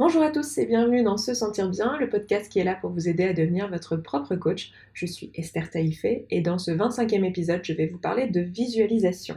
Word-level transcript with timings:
Bonjour 0.00 0.22
à 0.22 0.30
tous 0.30 0.56
et 0.56 0.64
bienvenue 0.64 1.02
dans 1.02 1.18
Se 1.18 1.34
Sentir 1.34 1.68
Bien, 1.68 1.98
le 1.98 2.08
podcast 2.08 2.50
qui 2.50 2.58
est 2.58 2.64
là 2.64 2.74
pour 2.74 2.88
vous 2.88 3.06
aider 3.06 3.24
à 3.24 3.34
devenir 3.34 3.68
votre 3.68 3.96
propre 3.96 4.34
coach. 4.34 4.72
Je 4.94 5.04
suis 5.04 5.30
Esther 5.34 5.68
Taïfé 5.68 6.24
et 6.30 6.40
dans 6.40 6.56
ce 6.56 6.70
25e 6.70 7.22
épisode, 7.22 7.60
je 7.64 7.74
vais 7.74 7.84
vous 7.84 7.98
parler 7.98 8.26
de 8.26 8.40
visualisation. 8.40 9.36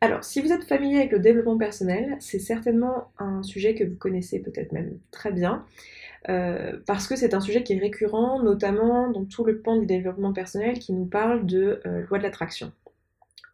Alors, 0.00 0.24
si 0.24 0.40
vous 0.40 0.50
êtes 0.50 0.64
familier 0.64 0.96
avec 0.96 1.12
le 1.12 1.20
développement 1.20 1.56
personnel, 1.56 2.16
c'est 2.18 2.40
certainement 2.40 3.12
un 3.20 3.44
sujet 3.44 3.76
que 3.76 3.84
vous 3.84 3.94
connaissez 3.94 4.40
peut-être 4.40 4.72
même 4.72 4.98
très 5.12 5.30
bien, 5.30 5.64
euh, 6.30 6.72
parce 6.84 7.06
que 7.06 7.14
c'est 7.14 7.32
un 7.32 7.40
sujet 7.40 7.62
qui 7.62 7.74
est 7.74 7.78
récurrent, 7.78 8.42
notamment 8.42 9.08
dans 9.08 9.24
tout 9.24 9.44
le 9.44 9.60
pan 9.60 9.76
du 9.78 9.86
développement 9.86 10.32
personnel 10.32 10.80
qui 10.80 10.94
nous 10.94 11.06
parle 11.06 11.46
de 11.46 11.80
euh, 11.86 12.02
loi 12.08 12.18
de 12.18 12.24
l'attraction. 12.24 12.72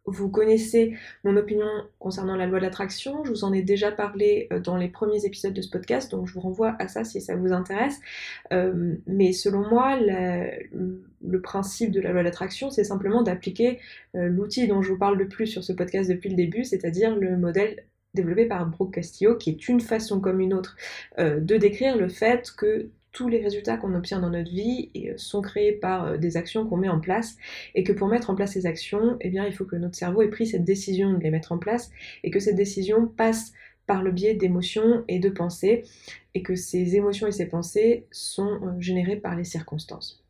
Vous 0.05 0.29
connaissez 0.29 0.97
mon 1.23 1.37
opinion 1.37 1.65
concernant 1.97 2.35
la 2.35 2.45
loi 2.45 2.59
de 2.59 2.65
l'attraction, 2.65 3.23
je 3.23 3.29
vous 3.29 3.45
en 3.45 3.53
ai 3.53 3.61
déjà 3.61 3.89
parlé 3.89 4.47
euh, 4.51 4.59
dans 4.59 4.75
les 4.75 4.89
premiers 4.89 5.25
épisodes 5.25 5.53
de 5.53 5.61
ce 5.61 5.69
podcast, 5.69 6.11
donc 6.11 6.27
je 6.27 6.33
vous 6.33 6.41
renvoie 6.41 6.75
à 6.79 6.89
ça 6.89 7.05
si 7.05 7.21
ça 7.21 7.37
vous 7.37 7.53
intéresse. 7.53 8.01
Euh, 8.51 8.95
mais 9.07 9.31
selon 9.31 9.67
moi, 9.69 9.97
le 9.97 11.41
principe 11.41 11.91
de 11.91 12.01
la 12.01 12.11
loi 12.11 12.19
de 12.19 12.25
l'attraction, 12.25 12.69
c'est 12.69 12.83
simplement 12.83 13.23
d'appliquer 13.23 13.79
euh, 14.15 14.27
l'outil 14.27 14.67
dont 14.67 14.81
je 14.81 14.91
vous 14.91 14.97
parle 14.97 15.17
le 15.17 15.29
plus 15.29 15.47
sur 15.47 15.63
ce 15.63 15.71
podcast 15.71 16.09
depuis 16.09 16.29
le 16.29 16.35
début, 16.35 16.65
c'est-à-dire 16.65 17.15
le 17.15 17.37
modèle 17.37 17.85
développé 18.13 18.45
par 18.45 18.65
Brooke 18.65 18.95
Castillo, 18.95 19.35
qui 19.35 19.51
est 19.51 19.69
une 19.69 19.79
façon 19.79 20.19
comme 20.19 20.39
une 20.39 20.53
autre 20.53 20.75
de 21.17 21.57
décrire 21.57 21.97
le 21.97 22.09
fait 22.09 22.51
que 22.55 22.89
tous 23.13 23.29
les 23.29 23.41
résultats 23.41 23.77
qu'on 23.77 23.93
obtient 23.93 24.19
dans 24.19 24.31
notre 24.31 24.49
vie 24.49 24.89
euh, 24.97 25.13
sont 25.17 25.41
créés 25.41 25.71
par 25.71 26.05
euh, 26.05 26.17
des 26.17 26.35
actions 26.35 26.67
qu'on 26.67 26.77
met 26.77 26.89
en 26.89 26.99
place 26.99 27.37
et 27.75 27.83
que 27.83 27.93
pour 27.93 28.07
mettre 28.07 28.29
en 28.29 28.35
place 28.35 28.53
ces 28.53 28.65
actions, 28.65 29.17
eh 29.21 29.29
il 29.29 29.53
faut 29.53 29.65
que 29.65 29.75
notre 29.75 29.95
cerveau 29.95 30.23
ait 30.23 30.29
pris 30.29 30.47
cette 30.47 30.65
décision 30.65 31.13
de 31.13 31.19
les 31.19 31.29
mettre 31.29 31.51
en 31.51 31.59
place 31.59 31.91
et 32.23 32.31
que 32.31 32.39
cette 32.39 32.55
décision 32.55 33.07
passe 33.07 33.53
par 33.85 34.01
le 34.01 34.11
biais 34.11 34.33
d'émotions 34.33 35.03
et 35.07 35.19
de 35.19 35.29
pensées 35.29 35.83
et 36.33 36.41
que 36.41 36.55
ces 36.55 36.95
émotions 36.95 37.27
et 37.27 37.31
ces 37.31 37.47
pensées 37.47 38.07
sont 38.11 38.59
euh, 38.63 38.79
générées 38.79 39.17
par 39.17 39.35
les 39.35 39.43
circonstances. 39.43 40.23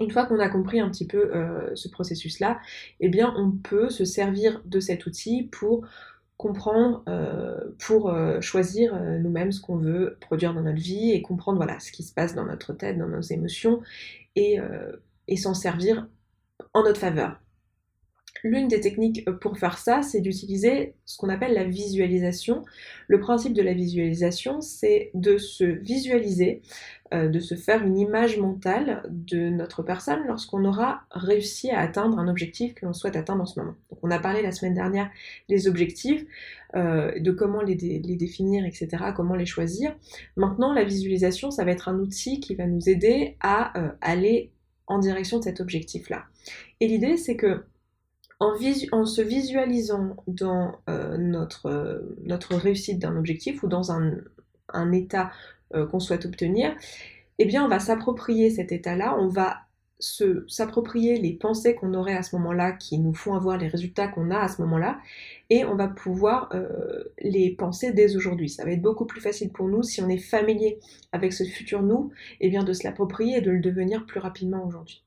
Une 0.00 0.10
fois 0.12 0.26
qu'on 0.26 0.38
a 0.38 0.48
compris 0.48 0.78
un 0.78 0.88
petit 0.90 1.08
peu 1.08 1.32
ce 1.74 1.88
processus-là, 1.88 2.60
eh 3.00 3.08
bien, 3.08 3.34
on 3.36 3.50
peut 3.50 3.90
se 3.90 4.04
servir 4.04 4.62
de 4.64 4.78
cet 4.78 5.06
outil 5.06 5.48
pour 5.50 5.88
comprendre 6.38 7.02
euh, 7.08 7.58
pour 7.80 8.08
euh, 8.08 8.40
choisir 8.40 8.94
euh, 8.94 9.18
nous-mêmes 9.18 9.50
ce 9.52 9.60
qu'on 9.60 9.76
veut 9.76 10.16
produire 10.20 10.54
dans 10.54 10.62
notre 10.62 10.78
vie 10.78 11.10
et 11.10 11.20
comprendre 11.20 11.58
voilà 11.58 11.80
ce 11.80 11.90
qui 11.92 12.04
se 12.04 12.14
passe 12.14 12.34
dans 12.34 12.46
notre 12.46 12.72
tête, 12.72 12.96
dans 12.96 13.08
nos 13.08 13.20
émotions 13.20 13.82
et, 14.36 14.58
et 15.26 15.36
s'en 15.36 15.52
servir 15.52 16.06
en 16.72 16.84
notre 16.84 17.00
faveur. 17.00 17.40
L'une 18.44 18.68
des 18.68 18.80
techniques 18.80 19.24
pour 19.40 19.58
faire 19.58 19.78
ça, 19.78 20.02
c'est 20.02 20.20
d'utiliser 20.20 20.94
ce 21.04 21.18
qu'on 21.18 21.28
appelle 21.28 21.54
la 21.54 21.64
visualisation. 21.64 22.64
Le 23.06 23.20
principe 23.20 23.52
de 23.52 23.62
la 23.62 23.72
visualisation, 23.72 24.60
c'est 24.60 25.10
de 25.14 25.38
se 25.38 25.64
visualiser, 25.64 26.62
euh, 27.14 27.28
de 27.28 27.40
se 27.40 27.54
faire 27.54 27.84
une 27.84 27.98
image 27.98 28.38
mentale 28.38 29.02
de 29.08 29.48
notre 29.48 29.82
personne 29.82 30.26
lorsqu'on 30.26 30.64
aura 30.64 31.02
réussi 31.10 31.70
à 31.70 31.80
atteindre 31.80 32.18
un 32.18 32.28
objectif 32.28 32.74
que 32.74 32.86
l'on 32.86 32.92
souhaite 32.92 33.16
atteindre 33.16 33.42
en 33.42 33.46
ce 33.46 33.58
moment. 33.58 33.74
on 34.02 34.10
a 34.10 34.18
parlé 34.18 34.42
la 34.42 34.52
semaine 34.52 34.74
dernière 34.74 35.10
des 35.48 35.68
objectifs, 35.68 36.24
euh, 36.76 37.18
de 37.18 37.30
comment 37.30 37.62
les, 37.62 37.74
les, 37.74 38.16
définir, 38.16 38.66
etc., 38.66 38.88
comment 39.16 39.34
les 39.34 39.46
choisir. 39.46 39.96
Maintenant, 40.36 40.72
la 40.72 40.84
visualisation, 40.84 41.50
ça 41.50 41.64
va 41.64 41.70
être 41.70 41.88
un 41.88 41.98
outil 41.98 42.40
qui 42.40 42.54
va 42.54 42.66
nous 42.66 42.88
aider 42.88 43.36
à 43.40 43.78
euh, 43.78 43.90
aller 44.00 44.52
en 44.86 44.98
direction 44.98 45.38
de 45.38 45.44
cet 45.44 45.60
objectif-là. 45.60 46.24
Et 46.80 46.88
l'idée, 46.88 47.16
c'est 47.16 47.36
que 47.36 47.64
en, 48.40 49.04
se 49.04 49.22
visualisant 49.22 50.16
dans 50.26 50.76
euh, 50.88 51.16
notre, 51.18 51.66
euh, 51.66 52.16
notre 52.24 52.54
réussite 52.54 52.98
d'un 52.98 53.16
objectif 53.16 53.62
ou 53.62 53.68
dans 53.68 53.90
un, 53.92 54.92
état 54.92 55.30
euh, 55.74 55.86
qu'on 55.86 56.00
souhaite 56.00 56.26
obtenir, 56.26 56.74
eh 57.38 57.44
bien 57.44 57.64
on 57.64 57.68
va 57.68 57.80
s'approprier 57.80 58.50
cet 58.50 58.72
état-là, 58.72 59.16
on 59.18 59.28
va 59.28 59.62
s'approprier 60.00 61.18
les 61.18 61.32
pensées 61.32 61.74
qu'on 61.74 61.92
aurait 61.94 62.14
à 62.14 62.22
ce 62.22 62.36
moment-là 62.36 62.70
qui 62.70 62.98
nous 63.00 63.14
font 63.14 63.34
avoir 63.34 63.58
les 63.58 63.66
résultats 63.66 64.06
qu'on 64.06 64.30
a 64.30 64.38
à 64.38 64.46
ce 64.46 64.62
moment-là 64.62 65.00
et 65.50 65.64
on 65.64 65.74
va 65.74 65.88
pouvoir 65.88 66.52
les 67.20 67.50
penser 67.56 67.92
dès 67.92 68.14
aujourd'hui. 68.14 68.48
Ça 68.48 68.64
va 68.64 68.70
être 68.70 68.80
beaucoup 68.80 69.06
plus 69.06 69.20
facile 69.20 69.50
pour 69.50 69.66
nous 69.66 69.82
si 69.82 70.00
on 70.00 70.08
est 70.08 70.18
familier 70.18 70.78
avec 71.10 71.32
ce 71.32 71.42
futur 71.42 71.82
nous, 71.82 72.12
eh 72.40 72.48
bien 72.48 72.62
de 72.62 72.72
se 72.72 72.84
l'approprier 72.84 73.38
et 73.38 73.40
de 73.40 73.50
le 73.50 73.58
devenir 73.58 74.06
plus 74.06 74.20
rapidement 74.20 74.64
aujourd'hui. 74.64 75.02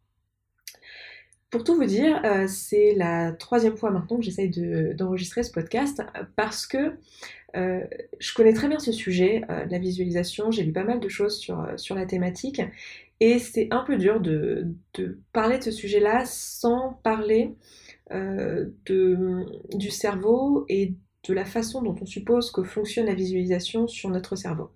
Pour 1.51 1.65
tout 1.65 1.75
vous 1.75 1.85
dire, 1.85 2.21
euh, 2.23 2.47
c'est 2.47 2.93
la 2.95 3.33
troisième 3.33 3.75
fois 3.75 3.91
maintenant 3.91 4.17
que 4.17 4.23
j'essaye 4.23 4.49
d'enregistrer 4.95 5.43
ce 5.43 5.51
podcast 5.51 6.01
parce 6.37 6.65
que 6.65 6.95
euh, 7.57 7.81
je 8.19 8.33
connais 8.33 8.53
très 8.53 8.69
bien 8.69 8.79
ce 8.79 8.93
sujet, 8.93 9.41
euh, 9.49 9.65
la 9.69 9.77
visualisation, 9.77 10.49
j'ai 10.49 10.63
lu 10.63 10.71
pas 10.71 10.85
mal 10.85 11.01
de 11.01 11.09
choses 11.09 11.37
sur, 11.37 11.67
sur 11.75 11.95
la 11.95 12.05
thématique 12.05 12.61
et 13.19 13.37
c'est 13.37 13.67
un 13.71 13.83
peu 13.83 13.97
dur 13.97 14.21
de, 14.21 14.69
de, 14.93 15.19
parler 15.33 15.57
de 15.57 15.63
ce 15.63 15.71
sujet-là 15.71 16.23
sans 16.25 16.93
parler 17.03 17.53
de, 18.09 19.45
du 19.73 19.89
cerveau 19.89 20.65
et 20.69 20.93
de 21.27 21.33
la 21.33 21.45
façon 21.45 21.81
dont 21.81 21.95
on 22.01 22.05
suppose 22.05 22.51
que 22.51 22.63
fonctionne 22.63 23.05
la 23.05 23.13
visualisation 23.13 23.87
sur 23.87 24.09
notre 24.09 24.37
cerveau. 24.37 24.71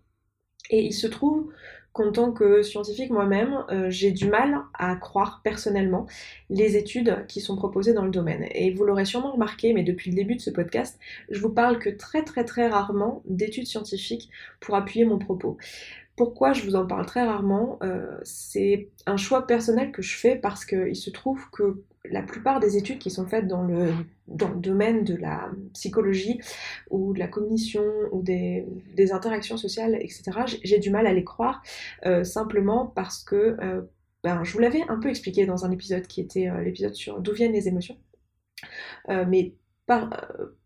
Et 0.69 0.83
il 0.83 0.93
se 0.93 1.07
trouve 1.07 1.51
qu'en 1.95 2.11
tant 2.11 2.33
que 2.33 2.61
scientifique 2.61 3.09
moi-même, 3.09 3.63
euh, 3.71 3.89
j'ai 3.89 4.11
du 4.11 4.27
mal 4.27 4.63
à 4.73 4.97
croire 4.97 5.39
personnellement 5.45 6.07
les 6.49 6.75
études 6.75 7.25
qui 7.29 7.39
sont 7.39 7.55
proposées 7.55 7.93
dans 7.93 8.03
le 8.03 8.11
domaine. 8.11 8.45
Et 8.51 8.69
vous 8.71 8.83
l'aurez 8.83 9.05
sûrement 9.05 9.31
remarqué, 9.31 9.71
mais 9.71 9.81
depuis 9.81 10.09
le 10.11 10.17
début 10.17 10.35
de 10.35 10.41
ce 10.41 10.49
podcast, 10.49 10.99
je 11.29 11.39
vous 11.39 11.51
parle 11.51 11.79
que 11.79 11.89
très 11.89 12.23
très 12.23 12.43
très 12.43 12.67
rarement 12.67 13.23
d'études 13.23 13.65
scientifiques 13.65 14.29
pour 14.59 14.75
appuyer 14.75 15.05
mon 15.05 15.17
propos. 15.19 15.57
Pourquoi 16.15 16.53
je 16.53 16.63
vous 16.63 16.75
en 16.75 16.85
parle 16.85 17.05
très 17.05 17.23
rarement 17.23 17.77
euh, 17.83 18.17
C'est 18.23 18.89
un 19.05 19.17
choix 19.17 19.45
personnel 19.45 19.91
que 19.91 20.01
je 20.01 20.15
fais 20.15 20.35
parce 20.35 20.63
qu'il 20.63 20.95
se 20.95 21.09
trouve 21.09 21.49
que 21.51 21.83
la 22.05 22.21
plupart 22.21 22.59
des 22.59 22.77
études 22.77 22.99
qui 22.99 23.09
sont 23.09 23.25
faites 23.25 23.47
dans 23.47 23.63
le, 23.63 23.91
domaine 24.27 25.03
de 25.03 25.15
la 25.15 25.51
psychologie 25.73 26.39
ou 26.89 27.13
de 27.13 27.19
la 27.19 27.27
cognition 27.27 27.83
ou 28.11 28.21
des, 28.21 28.65
interactions 29.11 29.57
sociales, 29.57 29.95
etc., 29.95 30.59
j'ai 30.63 30.79
du 30.79 30.89
mal 30.89 31.05
à 31.05 31.13
les 31.13 31.23
croire 31.23 31.61
euh, 32.05 32.23
simplement 32.23 32.85
parce 32.85 33.23
que 33.23 33.57
euh, 33.61 33.81
ben, 34.23 34.43
je 34.43 34.53
vous 34.53 34.59
l'avais 34.59 34.83
un 34.87 34.99
peu 34.99 35.09
expliqué 35.09 35.45
dans 35.45 35.65
un 35.65 35.71
épisode 35.71 36.07
qui 36.07 36.21
était 36.21 36.49
l'épisode 36.63 36.93
sur 36.93 37.19
d'où 37.19 37.33
viennent 37.33 37.53
les 37.53 37.67
émotions. 37.67 37.97
mais 39.07 39.53
par, 39.85 40.09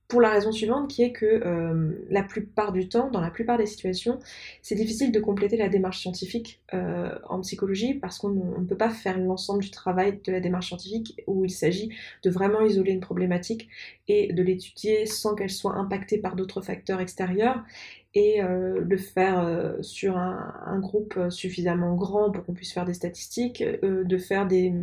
pour 0.09 0.21
la 0.21 0.31
raison 0.31 0.51
suivante 0.51 0.89
qui 0.89 1.03
est 1.03 1.11
que 1.11 1.25
euh, 1.25 1.91
la 2.09 2.23
plupart 2.23 2.73
du 2.73 2.89
temps, 2.89 3.11
dans 3.11 3.21
la 3.21 3.29
plupart 3.29 3.59
des 3.59 3.67
situations, 3.67 4.17
c'est 4.63 4.73
difficile 4.73 5.11
de 5.11 5.19
compléter 5.19 5.55
la 5.55 5.69
démarche 5.69 5.99
scientifique 5.99 6.59
euh, 6.73 7.13
en 7.29 7.39
psychologie 7.41 7.93
parce 7.93 8.17
qu'on 8.17 8.29
ne 8.29 8.65
peut 8.65 8.75
pas 8.75 8.89
faire 8.89 9.19
l'ensemble 9.19 9.61
du 9.61 9.69
travail 9.69 10.19
de 10.25 10.31
la 10.31 10.39
démarche 10.39 10.69
scientifique 10.69 11.21
où 11.27 11.45
il 11.45 11.51
s'agit 11.51 11.91
de 12.23 12.31
vraiment 12.31 12.61
isoler 12.61 12.91
une 12.91 13.01
problématique 13.01 13.69
et 14.07 14.33
de 14.33 14.41
l'étudier 14.41 15.05
sans 15.05 15.35
qu'elle 15.35 15.51
soit 15.51 15.75
impactée 15.75 16.17
par 16.17 16.35
d'autres 16.35 16.61
facteurs 16.61 17.01
extérieurs 17.01 17.63
et 18.15 18.41
euh, 18.41 18.81
le 18.81 18.97
faire 18.97 19.39
euh, 19.39 19.81
sur 19.81 20.17
un, 20.17 20.79
groupe 20.79 21.19
suffisamment 21.29 21.95
grand 21.95 22.31
pour 22.31 22.45
qu'on 22.45 22.53
puisse 22.53 22.73
faire 22.73 22.85
des 22.85 22.93
statistiques, 22.93 23.61
euh, 23.83 24.03
de 24.03 24.17
faire 24.17 24.47
des, 24.47 24.73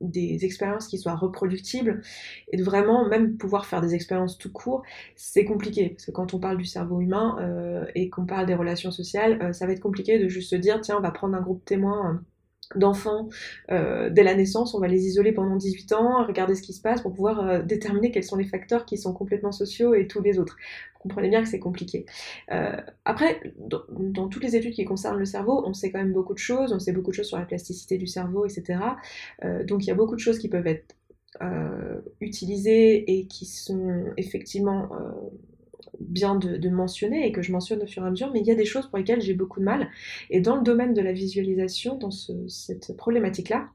des, 0.00 0.44
expériences 0.44 0.88
qui 0.88 0.98
soient 0.98 1.14
reproductibles. 1.14 2.02
Et 2.52 2.56
de 2.56 2.64
vraiment 2.64 3.08
même 3.08 3.36
pouvoir 3.36 3.66
faire 3.66 3.80
des 3.80 3.94
expériences 3.94 4.36
tout 4.38 4.52
court, 4.52 4.82
c'est 5.14 5.44
compliqué. 5.44 5.90
Parce 5.90 6.06
que 6.06 6.10
quand 6.10 6.34
on 6.34 6.40
parle 6.40 6.58
du 6.58 6.64
cerveau 6.64 7.00
humain 7.00 7.36
et 7.94 8.10
qu'on 8.10 8.26
parle 8.26 8.46
des 8.46 8.54
relations 8.54 8.90
sociales, 8.90 9.54
ça 9.54 9.66
va 9.66 9.72
être 9.72 9.80
compliqué 9.80 10.18
de 10.18 10.28
juste 10.28 10.50
se 10.50 10.56
dire 10.56 10.80
tiens 10.80 10.96
on 10.98 11.02
va 11.02 11.10
prendre 11.10 11.36
un 11.36 11.40
groupe 11.40 11.64
témoin 11.64 12.20
d'enfants 12.74 13.28
euh, 13.70 14.10
dès 14.10 14.24
la 14.24 14.34
naissance, 14.34 14.74
on 14.74 14.80
va 14.80 14.88
les 14.88 15.06
isoler 15.06 15.32
pendant 15.32 15.56
18 15.56 15.92
ans, 15.92 16.26
regarder 16.26 16.54
ce 16.54 16.62
qui 16.62 16.72
se 16.72 16.80
passe 16.80 17.00
pour 17.00 17.12
pouvoir 17.12 17.40
euh, 17.40 17.62
déterminer 17.62 18.10
quels 18.10 18.24
sont 18.24 18.36
les 18.36 18.44
facteurs 18.44 18.84
qui 18.84 18.98
sont 18.98 19.12
complètement 19.12 19.52
sociaux 19.52 19.94
et 19.94 20.08
tous 20.08 20.20
les 20.20 20.38
autres. 20.38 20.56
Vous 20.94 21.08
comprenez 21.08 21.28
bien 21.28 21.42
que 21.42 21.48
c'est 21.48 21.60
compliqué. 21.60 22.06
Euh, 22.50 22.76
après, 23.04 23.40
dans, 23.58 24.28
toutes 24.28 24.42
les 24.42 24.56
études 24.56 24.74
qui 24.74 24.84
concernent 24.84 25.18
le 25.18 25.24
cerveau, 25.24 25.62
on 25.64 25.72
sait 25.72 25.92
quand 25.92 26.00
même 26.00 26.12
beaucoup 26.12 26.34
de 26.34 26.38
choses, 26.38 26.72
on 26.72 26.80
sait 26.80 26.92
beaucoup 26.92 27.10
de 27.10 27.16
choses 27.16 27.28
sur 27.28 27.38
la 27.38 27.44
plasticité 27.44 27.98
du 27.98 28.08
cerveau, 28.08 28.44
etc. 28.44 28.80
donc 29.64 29.84
il 29.84 29.86
y 29.86 29.90
a 29.90 29.94
beaucoup 29.94 30.16
de 30.16 30.20
choses 30.20 30.38
qui 30.38 30.48
peuvent 30.48 30.66
être 30.66 30.96
utilisées 32.20 33.18
et 33.18 33.26
qui 33.26 33.46
sont 33.46 34.06
effectivement 34.16 34.88
bien 36.00 36.34
de, 36.36 36.68
mentionner 36.68 37.26
et 37.26 37.32
que 37.32 37.42
je 37.42 37.52
mentionne 37.52 37.82
au 37.82 37.86
fur 37.86 38.02
et 38.02 38.06
à 38.06 38.10
mesure, 38.10 38.30
mais 38.32 38.40
il 38.40 38.46
y 38.46 38.50
a 38.50 38.54
des 38.54 38.64
choses 38.64 38.86
pour 38.88 38.98
lesquelles 38.98 39.20
j'ai 39.20 39.34
beaucoup 39.34 39.60
de 39.60 39.64
mal. 39.64 39.88
Et 40.30 40.40
dans 40.40 40.56
le 40.56 40.62
domaine 40.62 40.94
de 40.94 41.00
la 41.00 41.12
visualisation, 41.12 41.96
dans 41.96 42.10
cette 42.10 42.96
problématique-là, 42.96 43.68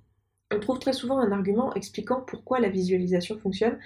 on 0.54 0.60
trouve 0.60 0.80
très 0.80 0.94
souvent 0.94 1.20
un 1.20 1.32
argument 1.32 1.74
expliquant 1.74 2.22
pourquoi 2.22 2.60
la 2.60 2.70
visualisation 2.70 3.38
fonctionne, 3.38 3.80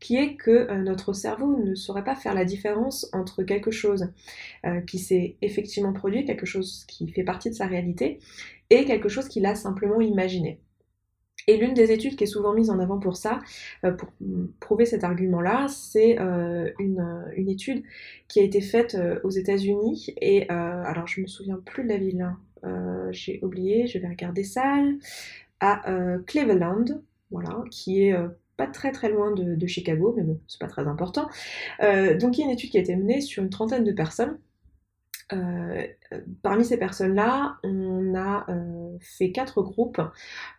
qui 0.00 0.16
est 0.16 0.34
que 0.34 0.50
euh, 0.50 0.82
notre 0.82 1.12
cerveau 1.12 1.56
ne 1.56 1.74
saurait 1.74 2.04
pas 2.04 2.16
faire 2.16 2.34
la 2.34 2.44
différence 2.44 3.08
entre 3.12 3.42
quelque 3.42 3.70
chose 3.70 4.08
euh, 4.66 4.80
qui 4.80 4.98
s'est 4.98 5.36
effectivement 5.42 5.92
produit, 5.92 6.24
quelque 6.24 6.46
chose 6.46 6.84
qui 6.88 7.08
fait 7.08 7.24
partie 7.24 7.50
de 7.50 7.54
sa 7.54 7.66
réalité, 7.66 8.18
et 8.70 8.84
quelque 8.84 9.08
chose 9.08 9.28
qu'il 9.28 9.46
a 9.46 9.54
simplement 9.54 10.00
imaginé. 10.00 10.60
Et 11.48 11.56
l'une 11.56 11.72
des 11.72 11.90
études 11.90 12.14
qui 12.14 12.24
est 12.24 12.28
souvent 12.28 12.52
mise 12.52 12.68
en 12.68 12.78
avant 12.78 12.98
pour 12.98 13.16
ça, 13.16 13.40
euh, 13.84 13.90
pour 13.92 14.10
prouver 14.60 14.84
cet 14.84 15.02
argument-là, 15.02 15.66
c'est 15.68 16.20
euh, 16.20 16.70
une, 16.78 17.48
étude 17.48 17.82
qui 18.28 18.38
a 18.40 18.42
été 18.42 18.60
faite 18.60 18.94
euh, 18.94 19.18
aux 19.24 19.30
États-Unis. 19.30 20.14
Et 20.20 20.48
alors, 20.50 21.06
je 21.06 21.22
me 21.22 21.26
souviens 21.26 21.58
plus 21.64 21.84
de 21.84 21.88
la 21.88 21.96
ville, 21.96 22.20
hein. 22.20 23.08
j'ai 23.10 23.40
oublié, 23.42 23.86
je 23.86 23.98
vais 23.98 24.08
regarder 24.08 24.44
ça, 24.44 24.76
à 25.60 25.82
Cleveland, 26.26 26.84
voilà, 27.30 27.64
qui 27.70 28.02
est 28.02 28.14
pas 28.58 28.66
très 28.66 28.92
très 28.92 29.08
loin 29.08 29.32
de, 29.32 29.54
de 29.54 29.66
Chicago, 29.66 30.12
mais 30.16 30.24
bon, 30.24 30.38
c'est 30.48 30.60
pas 30.60 30.66
très 30.66 30.86
important. 30.86 31.28
donc, 31.80 32.36
il 32.36 32.40
y 32.40 32.42
a 32.42 32.44
une 32.44 32.52
étude 32.52 32.70
qui 32.70 32.76
a 32.76 32.80
été 32.80 32.94
menée 32.94 33.22
sur 33.22 33.42
une 33.42 33.50
trentaine 33.50 33.84
de 33.84 33.92
personnes 33.92 34.38
euh, 35.32 35.86
parmi 36.42 36.64
ces 36.64 36.78
personnes-là, 36.78 37.58
on 37.62 38.14
a 38.14 38.46
euh, 38.48 38.96
fait 39.00 39.30
quatre 39.30 39.62
groupes. 39.62 40.00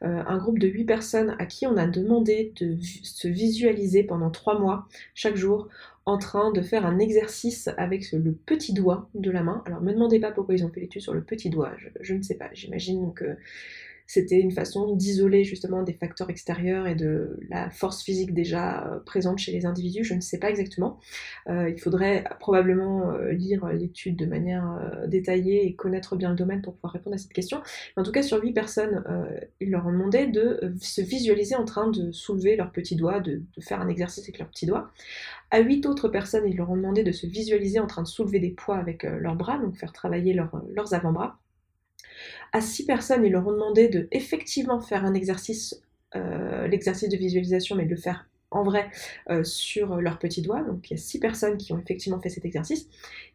Euh, 0.04 0.24
un 0.28 0.38
groupe 0.38 0.60
de 0.60 0.68
huit 0.68 0.86
personnes 0.86 1.36
à 1.40 1.46
qui 1.46 1.66
on 1.66 1.78
a 1.78 1.88
demandé 1.88 2.54
de 2.60 2.78
se 3.04 3.28
visualiser 3.28 4.04
pendant 4.04 4.30
trois 4.30 4.60
mois, 4.60 4.88
chaque 5.16 5.36
jour, 5.36 5.68
en 6.06 6.18
train 6.18 6.52
de 6.52 6.62
faire 6.62 6.86
un 6.86 7.00
exercice 7.00 7.70
avec 7.78 8.12
le 8.12 8.32
petit 8.32 8.74
doigt 8.74 9.10
de 9.16 9.32
la 9.32 9.44
main. 9.44 9.64
Alors, 9.66 9.82
me 9.82 9.92
demandez 9.94 10.20
pas 10.20 10.32
pourquoi 10.32 10.56
ils 10.56 10.66
ont 10.66 10.70
fait 10.70 10.82
l'étude 10.82 11.02
sur 11.02 11.14
le 11.14 11.22
petit 11.22 11.50
doigt, 11.50 11.72
je 12.02 12.14
ne 12.14 12.22
sais 12.22 12.36
pas. 12.36 12.50
J'imagine 12.54 13.14
que 13.14 13.38
c'était 14.10 14.40
une 14.40 14.50
façon 14.50 14.96
d'isoler 14.96 15.44
justement 15.44 15.84
des 15.84 15.94
facteurs 15.94 16.32
extérieurs 16.32 16.88
et 16.88 16.96
de 16.96 17.38
la 17.48 17.70
force 17.70 18.02
physique 18.02 18.34
déjà 18.34 18.88
euh, 18.88 19.00
présente 19.02 19.38
chez 19.38 19.52
les 19.52 19.68
individus, 19.68 20.04
je 20.04 20.16
ne 20.16 20.20
sais 20.20 20.40
pas 20.40 20.50
exactement. 20.50 21.00
Euh, 21.48 21.70
il 21.70 21.80
faudrait 21.80 22.24
probablement 22.40 23.12
euh, 23.12 23.32
lire 23.34 23.68
l'étude 23.68 24.16
de 24.16 24.26
manière 24.26 24.66
détaillée 25.06 25.68
et 25.68 25.76
connaître 25.76 26.16
bien 26.16 26.32
le 26.32 26.36
domaine 26.36 26.64
pour 26.64 26.74
pouvoir 26.74 26.94
répondre 26.94 27.14
à 27.14 27.20
cette 27.20 27.34
question. 27.34 27.62
en 27.98 28.02
tout 28.02 28.12
cas, 28.12 28.24
sur 28.24 28.42
8 28.42 28.52
personnes, 28.52 29.04
ils 29.60 29.70
leur 29.70 29.86
ont 29.86 29.92
demandé 29.92 30.26
de 30.26 30.74
se 30.82 31.02
visualiser 31.02 31.56
en 31.56 31.66
train 31.66 31.92
de 31.92 32.12
soulever 32.12 32.56
leurs 32.56 32.72
petits 32.72 32.96
doigts, 32.96 33.20
de, 33.20 33.44
faire 33.60 33.80
un 33.80 33.90
exercice 33.90 34.24
avec 34.24 34.40
leurs 34.40 34.50
petits 34.50 34.66
doigts. 34.66 34.90
À 35.52 35.60
8 35.60 35.86
autres 35.86 36.10
personnes, 36.10 36.48
ils 36.48 36.58
leur 36.58 36.72
ont 36.72 36.78
demandé 36.78 37.04
de 37.04 37.12
se 37.12 37.28
visualiser 37.28 37.80
en 37.80 37.86
train 37.86 38.02
de 38.02 38.08
soulever 38.08 38.40
des 38.40 38.50
poids 38.50 38.78
avec 38.78 39.04
leurs 39.04 39.36
bras, 39.36 39.60
donc 39.60 39.76
faire 39.76 39.94
travailler 39.94 40.34
leurs 40.34 40.94
avant-bras. 40.96 41.38
À 42.54 42.62
six 42.62 42.86
personnes, 42.86 43.26
ils 43.26 43.32
leur 43.32 43.48
ont 43.48 43.52
demandé 43.52 43.88
de 43.88 44.08
effectivement 44.12 44.80
faire 44.82 45.06
un 45.06 45.14
exercice, 45.14 45.82
euh, 46.16 46.68
l'exercice 46.68 47.10
de 47.10 47.18
visualisation, 47.18 47.76
mais 47.76 47.86
de 47.86 47.92
le 47.92 47.98
faire 47.98 48.28
en 48.52 48.64
vrai 48.64 48.90
euh, 49.30 49.44
sur 49.44 49.98
leurs 50.02 50.20
petits 50.20 50.42
doigts. 50.42 50.64
Donc 50.64 50.90
il 50.90 50.94
y 50.94 51.00
a 51.00 51.02
six 51.02 51.20
personnes 51.20 51.58
qui 51.58 51.74
ont 51.74 51.80
effectivement 51.80 52.20
fait 52.20 52.30
cet 52.30 52.46
exercice. 52.46 52.88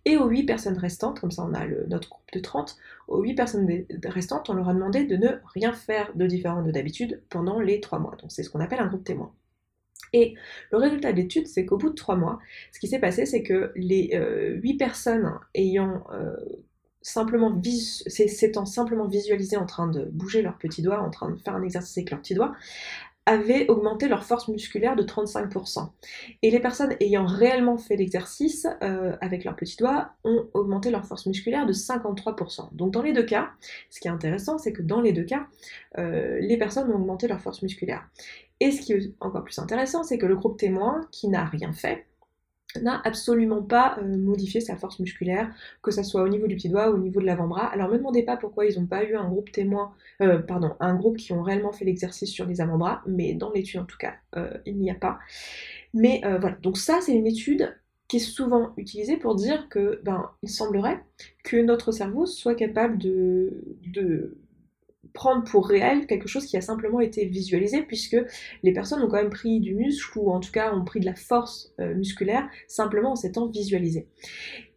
Et 0.05 0.17
aux 0.17 0.29
huit 0.29 0.45
personnes 0.45 0.79
restantes, 0.79 1.21
comme 1.21 1.31
ça 1.31 1.45
on 1.49 1.55
a 1.55 1.67
notre 1.89 2.09
groupe 2.09 2.25
de 2.33 2.41
30, 2.41 2.77
aux 3.09 3.23
huit 3.23 3.35
personnes 3.35 3.85
restantes, 4.05 4.51
on 4.51 4.55
leur 4.55 4.69
a 4.69 4.75
demandé 4.75 5.05
de 5.05 5.17
ne 5.17 5.29
rien 5.45 5.73
faire 5.73 6.13
de 6.15 6.27
différent 6.27 6.63
de 6.63 6.71
d'habitude 6.71 7.23
pendant 7.29 7.61
les 7.61 7.81
trois 7.81 7.99
mois. 7.99 8.17
Donc 8.21 8.33
c'est 8.33 8.43
ce 8.43 8.51
qu'on 8.51 8.61
appelle 8.61 8.81
un 8.81 8.89
groupe 8.89 9.05
témoin. 9.05 9.33
Et 10.13 10.35
le 10.71 10.79
résultat 10.79 11.13
de 11.13 11.17
l'étude, 11.17 11.49
c'est 11.49 11.67
qu'au 11.67 11.77
bout 11.77 11.91
de 11.91 11.95
trois 11.95 12.15
mois, 12.15 12.39
ce 12.73 12.79
qui 12.79 12.87
s'est 12.87 13.01
passé, 13.01 13.27
c'est 13.27 13.43
que 13.43 13.73
les 13.75 14.11
euh, 14.15 14.55
huit 14.63 14.77
personnes 14.77 15.33
ayant 15.55 16.05
simplement 17.05 17.61
s'étant 18.09 18.65
simplement 18.65 19.06
visualisé 19.06 19.56
en 19.56 19.67
train 19.67 19.87
de 19.87 20.09
bouger 20.11 20.43
leurs 20.43 20.56
petits 20.56 20.83
doigts, 20.83 21.01
en 21.01 21.11
train 21.11 21.31
de 21.31 21.37
faire 21.37 21.55
un 21.55 21.62
exercice 21.62 21.99
avec 21.99 22.11
leurs 22.11 22.21
petits 22.21 22.35
doigts, 22.35 22.55
avaient 23.27 23.69
augmenté 23.69 24.09
leur 24.09 24.25
force 24.25 24.49
musculaire 24.49 24.97
de 24.97 25.03
35%. 25.03 25.89
Et 26.43 26.51
les 26.51 26.61
personnes 26.61 26.95
ayant 27.01 27.25
réellement 27.25 27.79
fait 27.79 27.97
l'exercice 27.97 28.67
euh, 28.83 29.17
avec 29.21 29.45
leurs 29.45 29.56
petits 29.56 29.77
doigts 29.77 30.11
ont 30.25 30.47
augmenté 30.53 30.91
leur 30.91 31.06
force 31.06 31.27
musculaire 31.27 31.67
de 31.67 31.73
53%. 31.73 32.75
Donc 32.75 32.93
dans 32.93 33.03
les 33.03 33.12
deux 33.12 33.25
cas, 33.25 33.51
ce 33.91 34.01
qui 34.01 34.09
est 34.09 34.11
intéressant, 34.11 34.59
c'est 34.59 34.73
que 34.73 34.83
dans 34.83 35.01
les 35.01 35.12
deux 35.12 35.25
cas, 35.25 35.47
euh, 35.99 36.39
les 36.41 36.59
personnes 36.59 36.91
ont 36.91 36.97
augmenté 36.97 37.29
leur 37.29 37.41
force 37.41 37.62
musculaire. 37.62 38.06
Et 38.61 38.71
ce 38.71 38.83
qui 38.83 38.93
est 38.93 39.12
encore 39.21 39.45
plus 39.45 39.59
intéressant, 39.59 40.03
c'est 40.03 40.19
que 40.19 40.27
le 40.27 40.37
groupe 40.37 40.59
témoin, 40.59 41.01
qui 41.11 41.29
n'a 41.29 41.45
rien 41.45 41.73
fait, 41.73 42.06
n'a 42.82 43.00
absolument 43.05 43.62
pas 43.62 43.97
euh, 43.99 44.17
modifié 44.17 44.61
sa 44.61 44.76
force 44.76 44.99
musculaire, 44.99 45.55
que 45.82 45.91
ce 45.91 46.03
soit 46.03 46.23
au 46.23 46.29
niveau 46.29 46.47
du 46.47 46.56
petit 46.56 46.69
doigt 46.69 46.91
ou 46.91 46.94
au 46.94 46.99
niveau 46.99 47.21
de 47.21 47.26
l'avant-bras. 47.26 47.67
Alors 47.67 47.88
me 47.88 47.97
demandez 47.97 48.23
pas 48.23 48.37
pourquoi 48.37 48.67
ils 48.67 48.79
n'ont 48.79 48.87
pas 48.87 49.05
eu 49.05 49.17
un 49.17 49.29
groupe 49.29 49.50
témoin, 49.53 49.93
euh, 50.21 50.38
pardon, 50.38 50.75
un 50.81 50.94
groupe 50.94 51.17
qui 51.17 51.32
ont 51.32 51.43
réellement 51.43 51.73
fait 51.73 51.85
l'exercice 51.85 52.31
sur 52.31 52.47
les 52.47 52.61
avant-bras, 52.61 53.03
mais 53.06 53.35
dans 53.35 53.53
l'étude 53.53 53.81
en 53.81 53.85
tout 53.85 53.99
cas, 53.99 54.15
euh, 54.37 54.50
il 54.67 54.79
n'y 54.79 54.91
a 54.91 54.94
pas. 54.94 55.19
Mais 55.93 56.23
voilà, 56.41 56.56
donc 56.62 56.76
ça 56.76 56.99
c'est 57.00 57.15
une 57.15 57.26
étude 57.26 57.73
qui 58.09 58.17
est 58.17 58.21
souvent 58.21 58.75
utilisée 58.77 59.17
pour 59.17 59.35
dire 59.35 59.69
que, 59.69 60.00
ben, 60.05 60.31
il 60.43 60.50
semblerait 60.50 61.03
que 61.44 61.56
notre 61.56 61.93
cerveau 61.93 62.27
soit 62.27 62.55
capable 62.55 62.99
de, 62.99 63.65
de 63.87 64.37
prendre 65.15 65.45
pour 65.45 65.69
réel 65.69 66.07
quelque 66.07 66.29
chose 66.29 66.45
qui 66.45 66.57
a 66.57 66.61
simplement 66.61 67.01
été 67.01 67.25
visualisé 67.25 67.83
puisque 67.83 68.17
les 68.63 68.73
personnes 68.73 69.01
ont 69.03 69.09
quand 69.09 69.17
même 69.17 69.31
pris 69.31 69.61
du 69.61 69.75
muscle 69.75 70.19
ou 70.19 70.31
en 70.31 70.41
tout 70.41 70.51
cas 70.51 70.75
ont 70.75 70.85
pris 70.85 71.01
de 71.01 71.07
la 71.07 71.15
force 71.15 71.73
euh, 71.81 71.95
musculaire 71.95 72.47
simplement 72.67 73.13
en 73.13 73.17
s'étant 73.17 73.47
visualisé. 73.47 74.09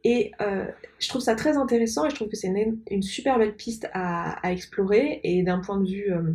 Et 0.03 0.31
euh, 0.39 0.67
je 0.99 1.09
trouve 1.09 1.21
ça 1.21 1.35
très 1.35 1.57
intéressant 1.57 2.05
et 2.05 2.11
je 2.11 2.15
trouve 2.15 2.29
que 2.29 2.37
c'est 2.37 2.47
une, 2.47 3.01
super 3.01 3.39
belle 3.39 3.55
piste 3.55 3.89
à, 3.93 4.39
explorer 4.51 5.19
et 5.23 5.41
d'un 5.43 5.59
point 5.59 5.79
de 5.79 5.89
vue 5.89 6.13
euh, 6.13 6.33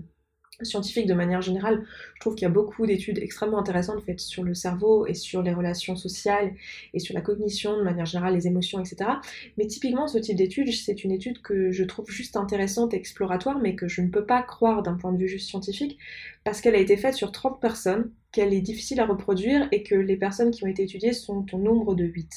scientifique 0.62 1.06
de 1.06 1.14
manière 1.14 1.42
générale, 1.42 1.84
je 2.14 2.20
trouve 2.20 2.34
qu'il 2.34 2.42
y 2.42 2.50
a 2.50 2.52
beaucoup 2.52 2.86
d'études 2.86 3.18
extrêmement 3.18 3.58
intéressantes 3.58 4.02
faites 4.04 4.20
sur 4.20 4.44
le 4.44 4.54
cerveau 4.54 5.06
et 5.06 5.14
sur 5.14 5.42
les 5.42 5.52
relations 5.52 5.96
sociales 5.96 6.52
et 6.94 6.98
sur 6.98 7.14
la 7.14 7.20
cognition 7.20 7.76
de 7.76 7.82
manière 7.82 8.06
générale, 8.06 8.34
les 8.34 8.46
émotions, 8.46 8.80
etc. 8.80 9.10
Mais 9.58 9.66
typiquement, 9.66 10.06
ce 10.06 10.18
type 10.18 10.36
d'étude, 10.36 10.72
c'est 10.72 11.04
une 11.04 11.12
étude 11.12 11.42
que 11.42 11.72
je 11.72 11.84
trouve 11.84 12.10
juste 12.10 12.36
intéressante 12.36 12.94
exploratoire, 12.94 13.58
mais 13.58 13.74
que 13.74 13.88
je 13.88 14.02
ne 14.02 14.08
peux 14.08 14.26
pas 14.26 14.42
croire 14.42 14.82
d'un 14.82 14.94
point 14.94 15.12
de 15.12 15.18
vue 15.18 15.28
juste 15.28 15.48
scientifique, 15.48 15.98
parce 16.44 16.60
qu'elle 16.60 16.74
a 16.74 16.80
été 16.80 16.96
faite 16.96 17.14
sur 17.14 17.32
30 17.32 17.60
personnes, 17.60 18.10
qu'elle 18.30 18.54
est 18.54 18.60
difficile 18.62 19.00
à 19.00 19.06
reproduire 19.06 19.68
et 19.72 19.82
que 19.82 19.94
les 19.94 20.16
personnes 20.16 20.50
qui 20.50 20.64
ont 20.64 20.68
été 20.68 20.84
étudiées 20.84 21.12
sont 21.12 21.44
au 21.52 21.58
nombre 21.58 21.94
de 21.94 22.04
8. 22.04 22.30